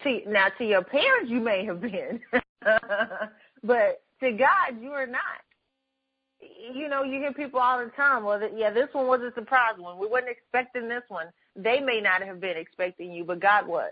To 0.04 0.20
now 0.28 0.48
to 0.58 0.66
your 0.66 0.84
parents 0.84 1.30
you 1.30 1.40
may 1.40 1.66
have 1.66 1.82
been. 1.82 2.20
but 3.64 4.04
to 4.22 4.32
God 4.32 4.82
you 4.82 4.92
are 4.92 5.08
not. 5.08 5.45
You 6.74 6.88
know, 6.88 7.04
you 7.04 7.20
hear 7.20 7.34
people 7.34 7.60
all 7.60 7.80
the 7.80 7.92
time, 7.92 8.24
well, 8.24 8.42
yeah, 8.56 8.72
this 8.72 8.88
one 8.94 9.08
was 9.08 9.22
a 9.22 9.34
surprise 9.34 9.74
one. 9.78 10.00
We 10.00 10.08
weren't 10.08 10.30
expecting 10.30 10.88
this 10.88 11.04
one. 11.08 11.28
They 11.56 11.80
may 11.80 12.02
not 12.02 12.22
have 12.22 12.40
been 12.40 12.58
expecting 12.58 13.12
you, 13.12 13.24
but 13.24 13.40
God 13.40 13.68
was. 13.68 13.92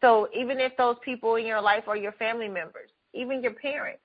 So 0.00 0.28
even 0.34 0.60
if 0.60 0.76
those 0.76 0.96
people 1.04 1.36
in 1.36 1.46
your 1.46 1.60
life 1.60 1.84
are 1.88 1.96
your 1.96 2.12
family 2.12 2.48
members, 2.48 2.90
even 3.14 3.42
your 3.42 3.54
parents, 3.54 4.00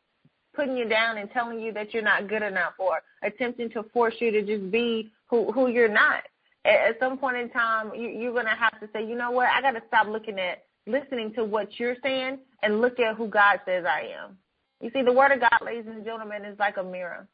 putting 0.56 0.78
you 0.78 0.88
down 0.88 1.18
and 1.18 1.30
telling 1.32 1.60
you 1.60 1.72
that 1.74 1.94
you're 1.94 2.04
not 2.04 2.28
good 2.28 2.42
enough 2.42 2.74
or 2.78 3.02
attempting 3.24 3.70
to 3.72 3.84
force 3.94 4.16
you 4.20 4.32
to 4.32 4.42
just 4.42 4.72
be 4.72 5.12
who 5.28 5.52
who 5.52 5.68
you're 5.68 5.88
not. 5.88 6.24
At, 6.66 7.00
some 7.00 7.18
point 7.18 7.38
in 7.38 7.50
time, 7.50 7.92
you, 7.96 8.10
you're 8.10 8.34
gonna 8.34 8.56
have 8.56 8.80
to 8.80 8.90
say, 8.94 9.06
you 9.06 9.16
know 9.16 9.32
what? 9.32 9.48
I 9.48 9.62
got 9.62 9.72
to 9.72 9.82
stop 9.88 10.08
looking 10.08 10.40
at 10.40 10.66
listening 10.88 11.34
to 11.34 11.44
what 11.44 11.80
you're 11.80 11.96
saying 12.04 12.40
and 12.64 12.82
look 12.82 13.00
at 13.00 13.16
who 13.16 13.28
God 13.28 13.62
says 13.66 13.86
I 13.86 14.12
am. 14.22 14.38
You 14.82 14.90
see, 14.94 15.02
the 15.02 15.14
Word 15.14 15.32
of 15.32 15.40
God, 15.40 15.60
ladies 15.64 15.86
and 15.88 16.04
gentlemen, 16.04 16.46
is 16.46 16.58
like 16.60 16.78
a 16.78 16.84
mirror. 16.84 17.28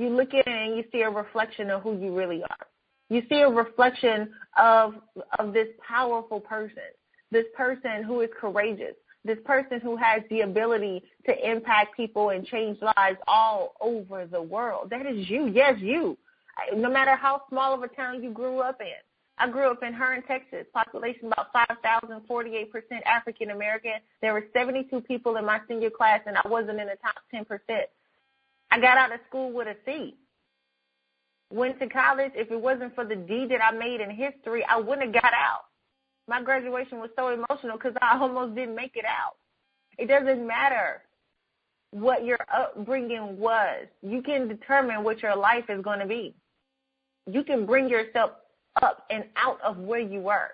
You 0.00 0.08
look 0.08 0.32
at 0.32 0.46
it 0.46 0.48
and 0.48 0.76
you 0.78 0.84
see 0.90 1.02
a 1.02 1.10
reflection 1.10 1.68
of 1.68 1.82
who 1.82 1.98
you 1.98 2.16
really 2.16 2.42
are. 2.42 2.66
You 3.10 3.22
see 3.28 3.40
a 3.40 3.48
reflection 3.50 4.30
of 4.56 4.94
of 5.38 5.52
this 5.52 5.68
powerful 5.86 6.40
person, 6.40 6.90
this 7.30 7.44
person 7.54 8.02
who 8.04 8.22
is 8.22 8.30
courageous, 8.40 8.94
this 9.26 9.36
person 9.44 9.78
who 9.78 9.96
has 9.96 10.22
the 10.30 10.40
ability 10.40 11.02
to 11.26 11.50
impact 11.50 11.96
people 11.98 12.30
and 12.30 12.46
change 12.46 12.78
lives 12.80 13.18
all 13.28 13.74
over 13.82 14.24
the 14.24 14.40
world. 14.40 14.88
That 14.88 15.04
is 15.04 15.28
you. 15.28 15.48
Yes, 15.48 15.74
you. 15.78 16.16
No 16.74 16.90
matter 16.90 17.14
how 17.14 17.42
small 17.50 17.74
of 17.74 17.82
a 17.82 17.88
town 17.88 18.22
you 18.22 18.30
grew 18.30 18.60
up 18.60 18.80
in, 18.80 19.00
I 19.36 19.50
grew 19.50 19.70
up 19.70 19.82
in 19.82 19.92
Hearne, 19.92 20.22
Texas. 20.26 20.66
Population 20.72 21.26
about 21.26 21.52
5,000, 21.52 22.22
48% 22.26 22.68
African 23.04 23.50
American. 23.50 23.94
There 24.22 24.32
were 24.32 24.46
72 24.54 24.98
people 25.02 25.36
in 25.36 25.44
my 25.44 25.60
senior 25.68 25.90
class, 25.90 26.20
and 26.26 26.38
I 26.38 26.48
wasn't 26.48 26.80
in 26.80 26.86
the 26.86 26.96
top 27.02 27.16
10%. 27.34 27.82
I 28.70 28.80
got 28.80 28.96
out 28.96 29.12
of 29.12 29.20
school 29.28 29.52
with 29.52 29.68
a 29.68 29.76
C. 29.84 30.16
Went 31.52 31.80
to 31.80 31.88
college. 31.88 32.32
If 32.34 32.50
it 32.50 32.60
wasn't 32.60 32.94
for 32.94 33.04
the 33.04 33.16
D 33.16 33.46
that 33.46 33.62
I 33.62 33.72
made 33.76 34.00
in 34.00 34.10
history, 34.10 34.64
I 34.68 34.78
wouldn't 34.78 35.14
have 35.14 35.22
got 35.22 35.32
out. 35.34 35.64
My 36.28 36.42
graduation 36.42 36.98
was 36.98 37.10
so 37.16 37.28
emotional 37.28 37.76
because 37.76 37.94
I 38.00 38.18
almost 38.20 38.54
didn't 38.54 38.76
make 38.76 38.96
it 38.96 39.04
out. 39.04 39.36
It 39.98 40.06
doesn't 40.06 40.46
matter 40.46 41.02
what 41.90 42.24
your 42.24 42.38
upbringing 42.54 43.38
was. 43.38 43.86
You 44.02 44.22
can 44.22 44.46
determine 44.46 45.02
what 45.02 45.22
your 45.22 45.34
life 45.34 45.64
is 45.68 45.82
going 45.82 45.98
to 45.98 46.06
be. 46.06 46.34
You 47.26 47.42
can 47.42 47.66
bring 47.66 47.88
yourself 47.88 48.30
up 48.80 49.06
and 49.10 49.24
out 49.36 49.60
of 49.62 49.78
where 49.78 50.00
you 50.00 50.20
were. 50.20 50.50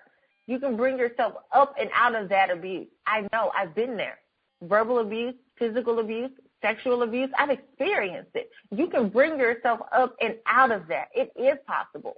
You 0.47 0.59
can 0.59 0.75
bring 0.75 0.97
yourself 0.97 1.33
up 1.53 1.75
and 1.79 1.89
out 1.93 2.15
of 2.15 2.29
that 2.29 2.49
abuse. 2.49 2.87
I 3.05 3.27
know, 3.33 3.51
I've 3.55 3.75
been 3.75 3.97
there. 3.97 4.17
Verbal 4.63 4.99
abuse, 4.99 5.35
physical 5.59 5.99
abuse, 5.99 6.31
sexual 6.61 7.03
abuse, 7.03 7.29
I've 7.37 7.49
experienced 7.49 8.31
it. 8.35 8.49
You 8.71 8.87
can 8.87 9.09
bring 9.09 9.39
yourself 9.39 9.79
up 9.91 10.15
and 10.21 10.35
out 10.45 10.71
of 10.71 10.87
that. 10.87 11.09
It 11.13 11.31
is 11.35 11.57
possible. 11.65 12.17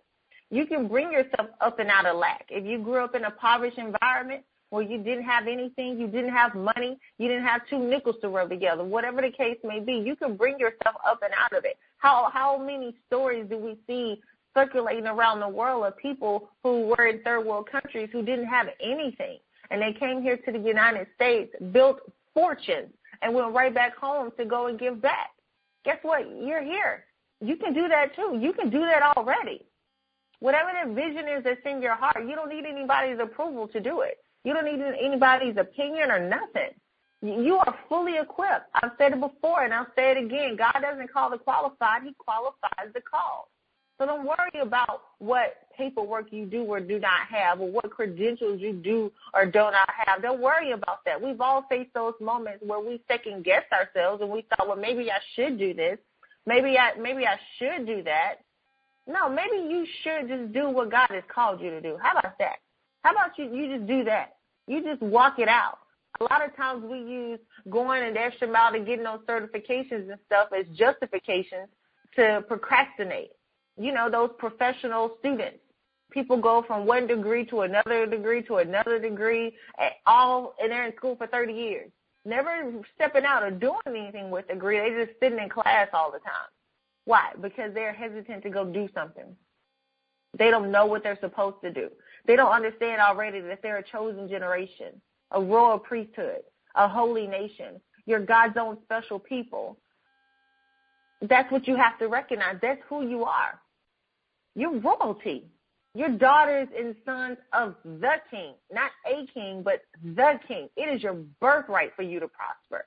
You 0.51 0.65
can 0.65 0.87
bring 0.87 1.11
yourself 1.11 1.49
up 1.61 1.79
and 1.79 1.89
out 1.89 2.05
of 2.05 2.17
lack. 2.17 2.45
If 2.49 2.65
you 2.65 2.79
grew 2.79 3.03
up 3.03 3.15
in 3.15 3.23
a 3.23 3.27
impoverished 3.27 3.77
environment, 3.77 4.43
where 4.69 4.83
you 4.83 4.99
didn't 4.99 5.23
have 5.23 5.47
anything, 5.47 5.99
you 5.99 6.07
didn't 6.07 6.33
have 6.33 6.53
money, 6.53 6.99
you 7.17 7.27
didn't 7.27 7.45
have 7.45 7.61
two 7.69 7.79
nickels 7.79 8.17
to 8.21 8.29
rub 8.29 8.49
together, 8.49 8.83
whatever 8.83 9.21
the 9.21 9.31
case 9.31 9.57
may 9.63 9.79
be, 9.79 9.93
you 9.93 10.15
can 10.15 10.35
bring 10.35 10.59
yourself 10.59 10.95
up 11.05 11.21
and 11.23 11.33
out 11.37 11.57
of 11.57 11.65
it. 11.65 11.77
How 11.97 12.29
how 12.31 12.57
many 12.57 12.95
stories 13.07 13.47
do 13.49 13.57
we 13.57 13.77
see 13.87 14.21
circulating 14.55 15.07
around 15.07 15.39
the 15.39 15.49
world 15.49 15.85
of 15.85 15.97
people 15.97 16.49
who 16.63 16.87
were 16.87 17.07
in 17.07 17.21
third 17.23 17.45
world 17.45 17.67
countries 17.71 18.09
who 18.11 18.21
didn't 18.21 18.47
have 18.47 18.67
anything 18.81 19.39
and 19.71 19.81
they 19.81 19.93
came 19.93 20.21
here 20.21 20.37
to 20.37 20.51
the 20.51 20.59
United 20.59 21.07
States, 21.15 21.53
built 21.71 21.99
fortunes, 22.33 22.89
and 23.21 23.33
went 23.33 23.53
right 23.53 23.73
back 23.73 23.95
home 23.95 24.31
to 24.37 24.45
go 24.45 24.67
and 24.67 24.79
give 24.79 25.01
back. 25.01 25.31
Guess 25.85 25.97
what? 26.01 26.25
You're 26.41 26.63
here. 26.63 27.05
You 27.41 27.55
can 27.55 27.73
do 27.73 27.87
that 27.87 28.15
too. 28.15 28.37
You 28.39 28.53
can 28.53 28.69
do 28.69 28.81
that 28.81 29.15
already. 29.17 29.65
Whatever 30.39 30.71
the 30.85 30.93
vision 30.93 31.27
is 31.27 31.43
that's 31.43 31.59
in 31.65 31.81
your 31.81 31.95
heart, 31.95 32.25
you 32.27 32.35
don't 32.35 32.49
need 32.49 32.65
anybody's 32.65 33.19
approval 33.19 33.67
to 33.69 33.79
do 33.79 34.01
it. 34.01 34.17
You 34.43 34.53
don't 34.53 34.65
need 34.65 34.81
anybody's 34.81 35.57
opinion 35.57 36.11
or 36.11 36.19
nothing. 36.19 36.71
You 37.21 37.57
are 37.57 37.75
fully 37.89 38.17
equipped. 38.17 38.69
I've 38.75 38.91
said 38.97 39.11
it 39.11 39.19
before 39.19 39.63
and 39.63 39.73
I'll 39.73 39.87
say 39.95 40.11
it 40.11 40.17
again. 40.17 40.55
God 40.55 40.75
doesn't 40.81 41.11
call 41.11 41.29
the 41.29 41.37
qualified, 41.37 42.03
He 42.03 42.13
qualifies 42.17 42.93
the 42.93 43.01
call. 43.01 43.49
So 43.97 44.05
don't 44.05 44.25
worry 44.25 44.61
about 44.61 45.01
what 45.17 45.57
paperwork 45.79 46.27
you 46.31 46.45
do 46.45 46.63
or 46.63 46.79
do 46.81 46.99
not 46.99 47.21
have 47.29 47.61
or 47.61 47.71
what 47.71 47.89
credentials 47.89 48.59
you 48.59 48.73
do 48.73 49.11
or 49.33 49.45
do 49.45 49.59
not 49.59 49.89
have. 50.05 50.21
Don't 50.21 50.41
worry 50.41 50.71
about 50.71 51.05
that. 51.05 51.19
We've 51.19 51.39
all 51.39 51.65
faced 51.69 51.93
those 51.93 52.13
moments 52.19 52.63
where 52.65 52.81
we 52.81 53.01
second 53.07 53.45
guess 53.45 53.63
ourselves 53.71 54.21
and 54.21 54.29
we 54.29 54.45
thought, 54.49 54.67
well, 54.67 54.77
maybe 54.77 55.09
I 55.09 55.19
should 55.35 55.57
do 55.57 55.73
this. 55.73 55.97
Maybe 56.45 56.77
I 56.77 56.91
maybe 56.99 57.25
I 57.25 57.37
should 57.57 57.87
do 57.87 58.03
that. 58.03 58.35
No, 59.07 59.29
maybe 59.29 59.55
you 59.55 59.87
should 60.03 60.27
just 60.27 60.53
do 60.53 60.69
what 60.69 60.91
God 60.91 61.07
has 61.09 61.23
called 61.33 61.61
you 61.61 61.69
to 61.69 61.81
do. 61.81 61.97
How 62.01 62.11
about 62.11 62.37
that? 62.39 62.57
How 63.03 63.11
about 63.11 63.37
you 63.37 63.45
you 63.45 63.77
just 63.77 63.87
do 63.87 64.03
that? 64.03 64.35
You 64.67 64.83
just 64.83 65.01
walk 65.01 65.39
it 65.39 65.47
out. 65.47 65.79
A 66.19 66.23
lot 66.25 66.45
of 66.45 66.55
times 66.57 66.83
we 66.83 66.99
use 66.99 67.39
going 67.69 68.03
an 68.03 68.17
extra 68.17 68.47
mile 68.47 68.73
to 68.73 68.79
getting 68.79 69.05
those 69.05 69.21
certifications 69.27 70.11
and 70.11 70.19
stuff 70.25 70.49
as 70.57 70.65
justifications 70.75 71.69
to 72.15 72.43
procrastinate 72.47 73.31
you 73.79 73.93
know, 73.93 74.09
those 74.11 74.29
professional 74.37 75.15
students. 75.19 75.59
People 76.11 76.37
go 76.37 76.63
from 76.65 76.85
one 76.85 77.05
degree 77.05 77.45
to 77.45 77.61
another 77.61 78.05
degree 78.05 78.41
to 78.43 78.57
another 78.57 78.99
degree, 78.99 79.55
all 80.07 80.55
and 80.61 80.71
they're 80.71 80.87
in 80.87 80.95
school 80.95 81.15
for 81.15 81.27
30 81.27 81.53
years, 81.53 81.91
never 82.25 82.71
stepping 82.95 83.25
out 83.25 83.43
or 83.43 83.51
doing 83.51 83.77
anything 83.85 84.31
with 84.31 84.45
a 84.49 84.53
degree. 84.53 84.77
They're 84.77 85.05
just 85.05 85.19
sitting 85.19 85.39
in 85.39 85.49
class 85.49 85.87
all 85.93 86.11
the 86.11 86.19
time. 86.19 86.49
Why? 87.05 87.31
Because 87.39 87.73
they're 87.73 87.93
hesitant 87.93 88.43
to 88.43 88.49
go 88.49 88.65
do 88.65 88.89
something. 88.93 89.35
They 90.37 90.51
don't 90.51 90.71
know 90.71 90.85
what 90.85 91.03
they're 91.03 91.19
supposed 91.19 91.57
to 91.63 91.71
do. 91.71 91.89
They 92.25 92.35
don't 92.35 92.51
understand 92.51 93.01
already 93.01 93.39
that 93.41 93.61
they're 93.61 93.77
a 93.77 93.83
chosen 93.83 94.27
generation, 94.29 95.01
a 95.31 95.41
royal 95.41 95.79
priesthood, 95.79 96.41
a 96.75 96.87
holy 96.87 97.27
nation. 97.27 97.81
You're 98.05 98.19
God's 98.19 98.57
own 98.57 98.77
special 98.83 99.19
people. 99.19 99.77
That's 101.21 101.51
what 101.51 101.67
you 101.67 101.75
have 101.75 101.97
to 101.99 102.07
recognize. 102.07 102.57
That's 102.61 102.81
who 102.87 103.07
you 103.07 103.25
are. 103.25 103.59
You're 104.55 104.79
royalty. 104.79 105.45
You're 105.95 106.09
daughters 106.09 106.67
and 106.77 106.95
sons 107.03 107.37
of 107.51 107.75
the 107.83 108.15
king, 108.29 108.53
not 108.71 108.91
a 109.07 109.25
king, 109.33 109.63
but 109.63 109.81
the 110.03 110.39
king. 110.47 110.69
It 110.77 110.93
is 110.93 111.01
your 111.01 111.15
birthright 111.39 111.95
for 111.95 112.03
you 112.03 112.19
to 112.19 112.27
prosper. 112.27 112.85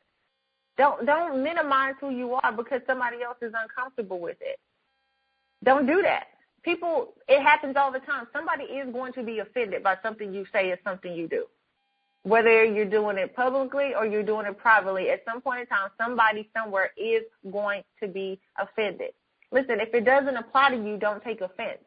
Don't 0.79 1.05
don't 1.05 1.43
minimize 1.43 1.95
who 2.01 2.11
you 2.11 2.35
are 2.35 2.53
because 2.53 2.81
somebody 2.87 3.23
else 3.23 3.37
is 3.43 3.53
uncomfortable 3.61 4.21
with 4.21 4.38
it. 4.41 4.59
Don't 5.65 5.87
do 5.87 6.03
that. 6.03 6.29
People, 6.62 7.15
it 7.29 7.43
happens 7.43 7.77
all 7.77 7.91
the 7.91 7.99
time. 8.01 8.27
Somebody 8.33 8.65
is 8.65 8.93
going 8.93 9.12
to 9.15 9.23
be 9.23 9.41
offended 9.41 9.83
by 9.83 9.97
something 10.03 10.33
you 10.33 10.47
say 10.53 10.71
or 10.71 10.79
something 10.85 11.12
you 11.12 11.27
do. 11.29 11.47
Whether 12.23 12.65
you're 12.65 12.85
doing 12.85 13.19
it 13.19 13.35
publicly 13.35 13.95
or 13.97 14.07
you're 14.07 14.23
doing 14.23 14.47
it 14.47 14.57
privately, 14.57 15.11
at 15.11 15.25
some 15.25 15.41
point 15.41 15.61
in 15.62 15.67
time, 15.67 15.91
somebody 16.01 16.49
somewhere 16.57 16.93
is 16.97 17.25
going 17.51 17.83
to 18.01 18.07
be 18.07 18.41
offended. 18.61 19.11
Listen, 19.51 19.81
if 19.81 19.93
it 19.93 20.05
doesn't 20.05 20.37
apply 20.37 20.71
to 20.71 20.77
you, 20.77 20.97
don't 20.99 21.23
take 21.23 21.41
offense. 21.41 21.81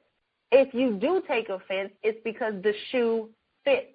If 0.52 0.74
you 0.74 0.94
do 0.94 1.22
take 1.28 1.50
offense, 1.50 1.92
it's 2.04 2.20
because 2.24 2.54
the 2.62 2.74
shoe 2.92 3.30
fits. 3.64 3.88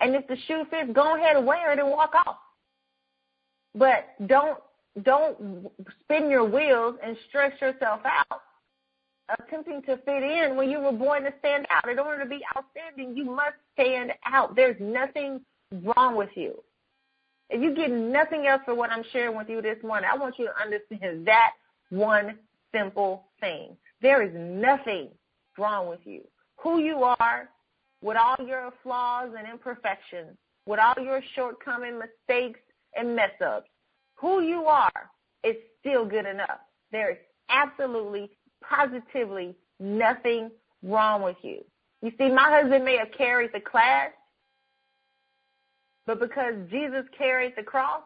And 0.00 0.14
if 0.14 0.26
the 0.28 0.36
shoe 0.46 0.64
fits, 0.70 0.90
go 0.92 1.16
ahead 1.16 1.36
and 1.36 1.46
wear 1.46 1.72
it 1.72 1.78
and 1.78 1.88
walk 1.88 2.14
off. 2.14 2.36
But 3.74 4.14
don't 4.26 4.58
don't 5.02 5.70
spin 6.00 6.30
your 6.30 6.44
wheels 6.44 6.96
and 7.04 7.16
stress 7.28 7.52
yourself 7.60 8.00
out 8.04 8.40
attempting 9.28 9.82
to 9.82 9.96
fit 9.98 10.22
in 10.22 10.56
when 10.56 10.70
you 10.70 10.80
were 10.80 10.92
born 10.92 11.24
to 11.24 11.32
stand 11.40 11.66
out. 11.70 11.88
In 11.88 11.98
order 11.98 12.22
to 12.22 12.28
be 12.28 12.40
outstanding, 12.56 13.16
you 13.16 13.24
must 13.24 13.56
stand 13.74 14.12
out. 14.24 14.54
There's 14.54 14.76
nothing 14.80 15.40
wrong 15.72 16.16
with 16.16 16.30
you. 16.34 16.62
If 17.48 17.62
you 17.62 17.74
get 17.74 17.90
nothing 17.90 18.46
else 18.46 18.62
for 18.64 18.74
what 18.74 18.90
I'm 18.90 19.04
sharing 19.12 19.36
with 19.36 19.48
you 19.48 19.62
this 19.62 19.78
morning, 19.82 20.08
I 20.12 20.16
want 20.16 20.38
you 20.38 20.46
to 20.46 20.62
understand 20.62 21.26
that 21.26 21.52
one 21.90 22.38
simple 22.74 23.26
thing. 23.40 23.76
There 24.02 24.22
is 24.22 24.32
nothing 24.34 25.08
wrong 25.58 25.88
with 25.88 26.00
you. 26.04 26.22
Who 26.62 26.78
you 26.78 27.02
are, 27.02 27.48
with 28.02 28.16
all 28.16 28.36
your 28.46 28.72
flaws 28.82 29.30
and 29.38 29.48
imperfections, 29.48 30.36
with 30.66 30.80
all 30.80 31.02
your 31.02 31.20
shortcomings, 31.34 32.02
mistakes, 32.28 32.60
and 32.94 33.14
mess 33.14 33.30
ups, 33.44 33.68
who 34.16 34.42
you 34.42 34.64
are 34.64 35.10
is 35.44 35.56
still 35.80 36.04
good 36.04 36.26
enough. 36.26 36.60
There 36.92 37.10
is 37.10 37.18
absolutely, 37.48 38.30
positively 38.62 39.54
nothing 39.78 40.50
wrong 40.82 41.22
with 41.22 41.36
you. 41.42 41.64
You 42.02 42.12
see, 42.18 42.28
my 42.28 42.50
husband 42.50 42.84
may 42.84 42.96
have 42.96 43.10
carried 43.16 43.50
the 43.52 43.60
class, 43.60 44.10
but 46.06 46.20
because 46.20 46.54
Jesus 46.70 47.04
carried 47.16 47.54
the 47.56 47.62
cross, 47.62 48.02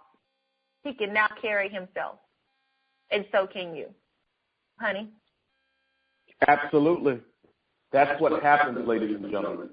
he 0.83 0.95
can 0.95 1.13
now 1.13 1.29
carry 1.41 1.69
himself. 1.69 2.19
And 3.11 3.27
so 3.33 3.47
can 3.47 3.75
you 3.75 3.87
honey? 4.81 5.09
Absolutely. 6.47 7.21
That's 7.93 8.21
what 8.21 8.43
happens, 8.43 8.87
ladies 8.87 9.17
and 9.17 9.31
gentlemen. 9.31 9.71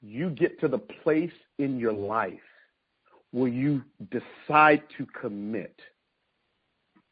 You 0.00 0.30
get 0.30 0.58
to 0.60 0.68
the 0.68 0.78
place 0.78 1.32
in 1.58 1.78
your 1.78 1.92
life 1.92 2.40
where 3.30 3.48
you 3.48 3.82
decide 4.10 4.82
to 4.98 5.06
commit. 5.20 5.78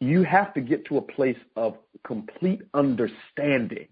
You 0.00 0.22
have 0.24 0.52
to 0.54 0.60
get 0.60 0.84
to 0.86 0.98
a 0.98 1.02
place 1.02 1.38
of 1.56 1.76
complete 2.04 2.62
understanding. 2.74 3.88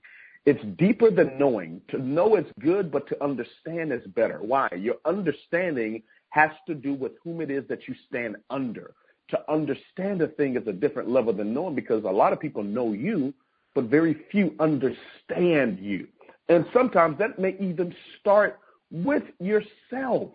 It's 0.46 0.62
deeper 0.76 1.10
than 1.10 1.38
knowing. 1.38 1.80
To 1.88 1.98
know 1.98 2.36
is 2.36 2.44
good, 2.60 2.90
but 2.90 3.06
to 3.08 3.24
understand 3.24 3.92
is 3.92 4.06
better. 4.08 4.40
Why? 4.42 4.68
Your 4.78 4.96
understanding 5.06 6.02
has 6.30 6.50
to 6.66 6.74
do 6.74 6.92
with 6.92 7.12
whom 7.22 7.40
it 7.40 7.50
is 7.50 7.66
that 7.68 7.88
you 7.88 7.94
stand 8.06 8.36
under. 8.50 8.94
To 9.28 9.50
understand 9.50 10.20
a 10.20 10.28
thing 10.28 10.56
is 10.56 10.66
a 10.66 10.72
different 10.72 11.08
level 11.08 11.32
than 11.32 11.54
knowing 11.54 11.74
because 11.74 12.04
a 12.04 12.08
lot 12.08 12.34
of 12.34 12.40
people 12.40 12.62
know 12.62 12.92
you, 12.92 13.32
but 13.74 13.84
very 13.84 14.14
few 14.30 14.54
understand 14.60 15.78
you. 15.80 16.06
And 16.50 16.66
sometimes 16.74 17.18
that 17.18 17.38
may 17.38 17.56
even 17.58 17.94
start 18.20 18.58
with 18.90 19.22
yourself. 19.40 20.32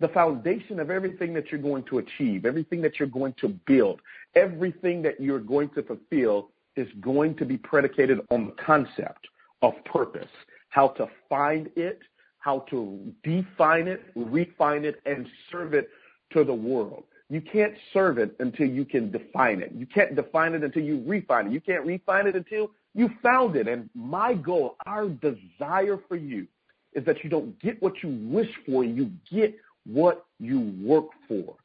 The 0.00 0.08
foundation 0.08 0.78
of 0.78 0.90
everything 0.90 1.34
that 1.34 1.50
you're 1.50 1.60
going 1.60 1.82
to 1.84 1.98
achieve, 1.98 2.44
everything 2.44 2.80
that 2.82 2.98
you're 2.98 3.08
going 3.08 3.34
to 3.40 3.48
build, 3.48 4.00
everything 4.36 5.02
that 5.02 5.20
you're 5.20 5.40
going 5.40 5.70
to 5.70 5.82
fulfill 5.82 6.50
is 6.76 6.88
going 7.00 7.34
to 7.36 7.44
be 7.44 7.56
predicated 7.56 8.20
on 8.30 8.46
the 8.46 8.52
concept 8.64 9.26
of 9.62 9.72
purpose, 9.84 10.30
how 10.68 10.88
to 10.88 11.08
find 11.28 11.68
it, 11.74 11.98
how 12.38 12.60
to 12.70 13.12
define 13.24 13.88
it, 13.88 14.02
refine 14.14 14.84
it, 14.84 15.00
and 15.04 15.26
serve 15.50 15.74
it 15.74 15.90
to 16.32 16.44
the 16.44 16.54
world. 16.54 17.04
You 17.30 17.40
can't 17.40 17.74
serve 17.92 18.18
it 18.18 18.34
until 18.38 18.68
you 18.68 18.84
can 18.84 19.10
define 19.10 19.60
it. 19.60 19.72
You 19.74 19.86
can't 19.86 20.14
define 20.14 20.54
it 20.54 20.62
until 20.64 20.82
you 20.82 21.02
refine 21.04 21.48
it. 21.48 21.52
You 21.52 21.60
can't 21.60 21.84
refine 21.84 22.26
it 22.26 22.36
until 22.36 22.70
you 22.94 23.10
found 23.22 23.56
it. 23.56 23.68
And 23.68 23.90
my 23.94 24.32
goal, 24.34 24.76
our 24.86 25.08
desire 25.08 25.98
for 26.08 26.16
you, 26.16 26.46
is 26.94 27.04
that 27.04 27.22
you 27.22 27.28
don't 27.28 27.58
get 27.60 27.82
what 27.82 28.02
you 28.02 28.08
wish 28.22 28.50
for, 28.64 28.82
you 28.82 29.10
get 29.30 29.54
what 29.88 30.26
you 30.38 30.74
work 30.82 31.06
for. 31.26 31.56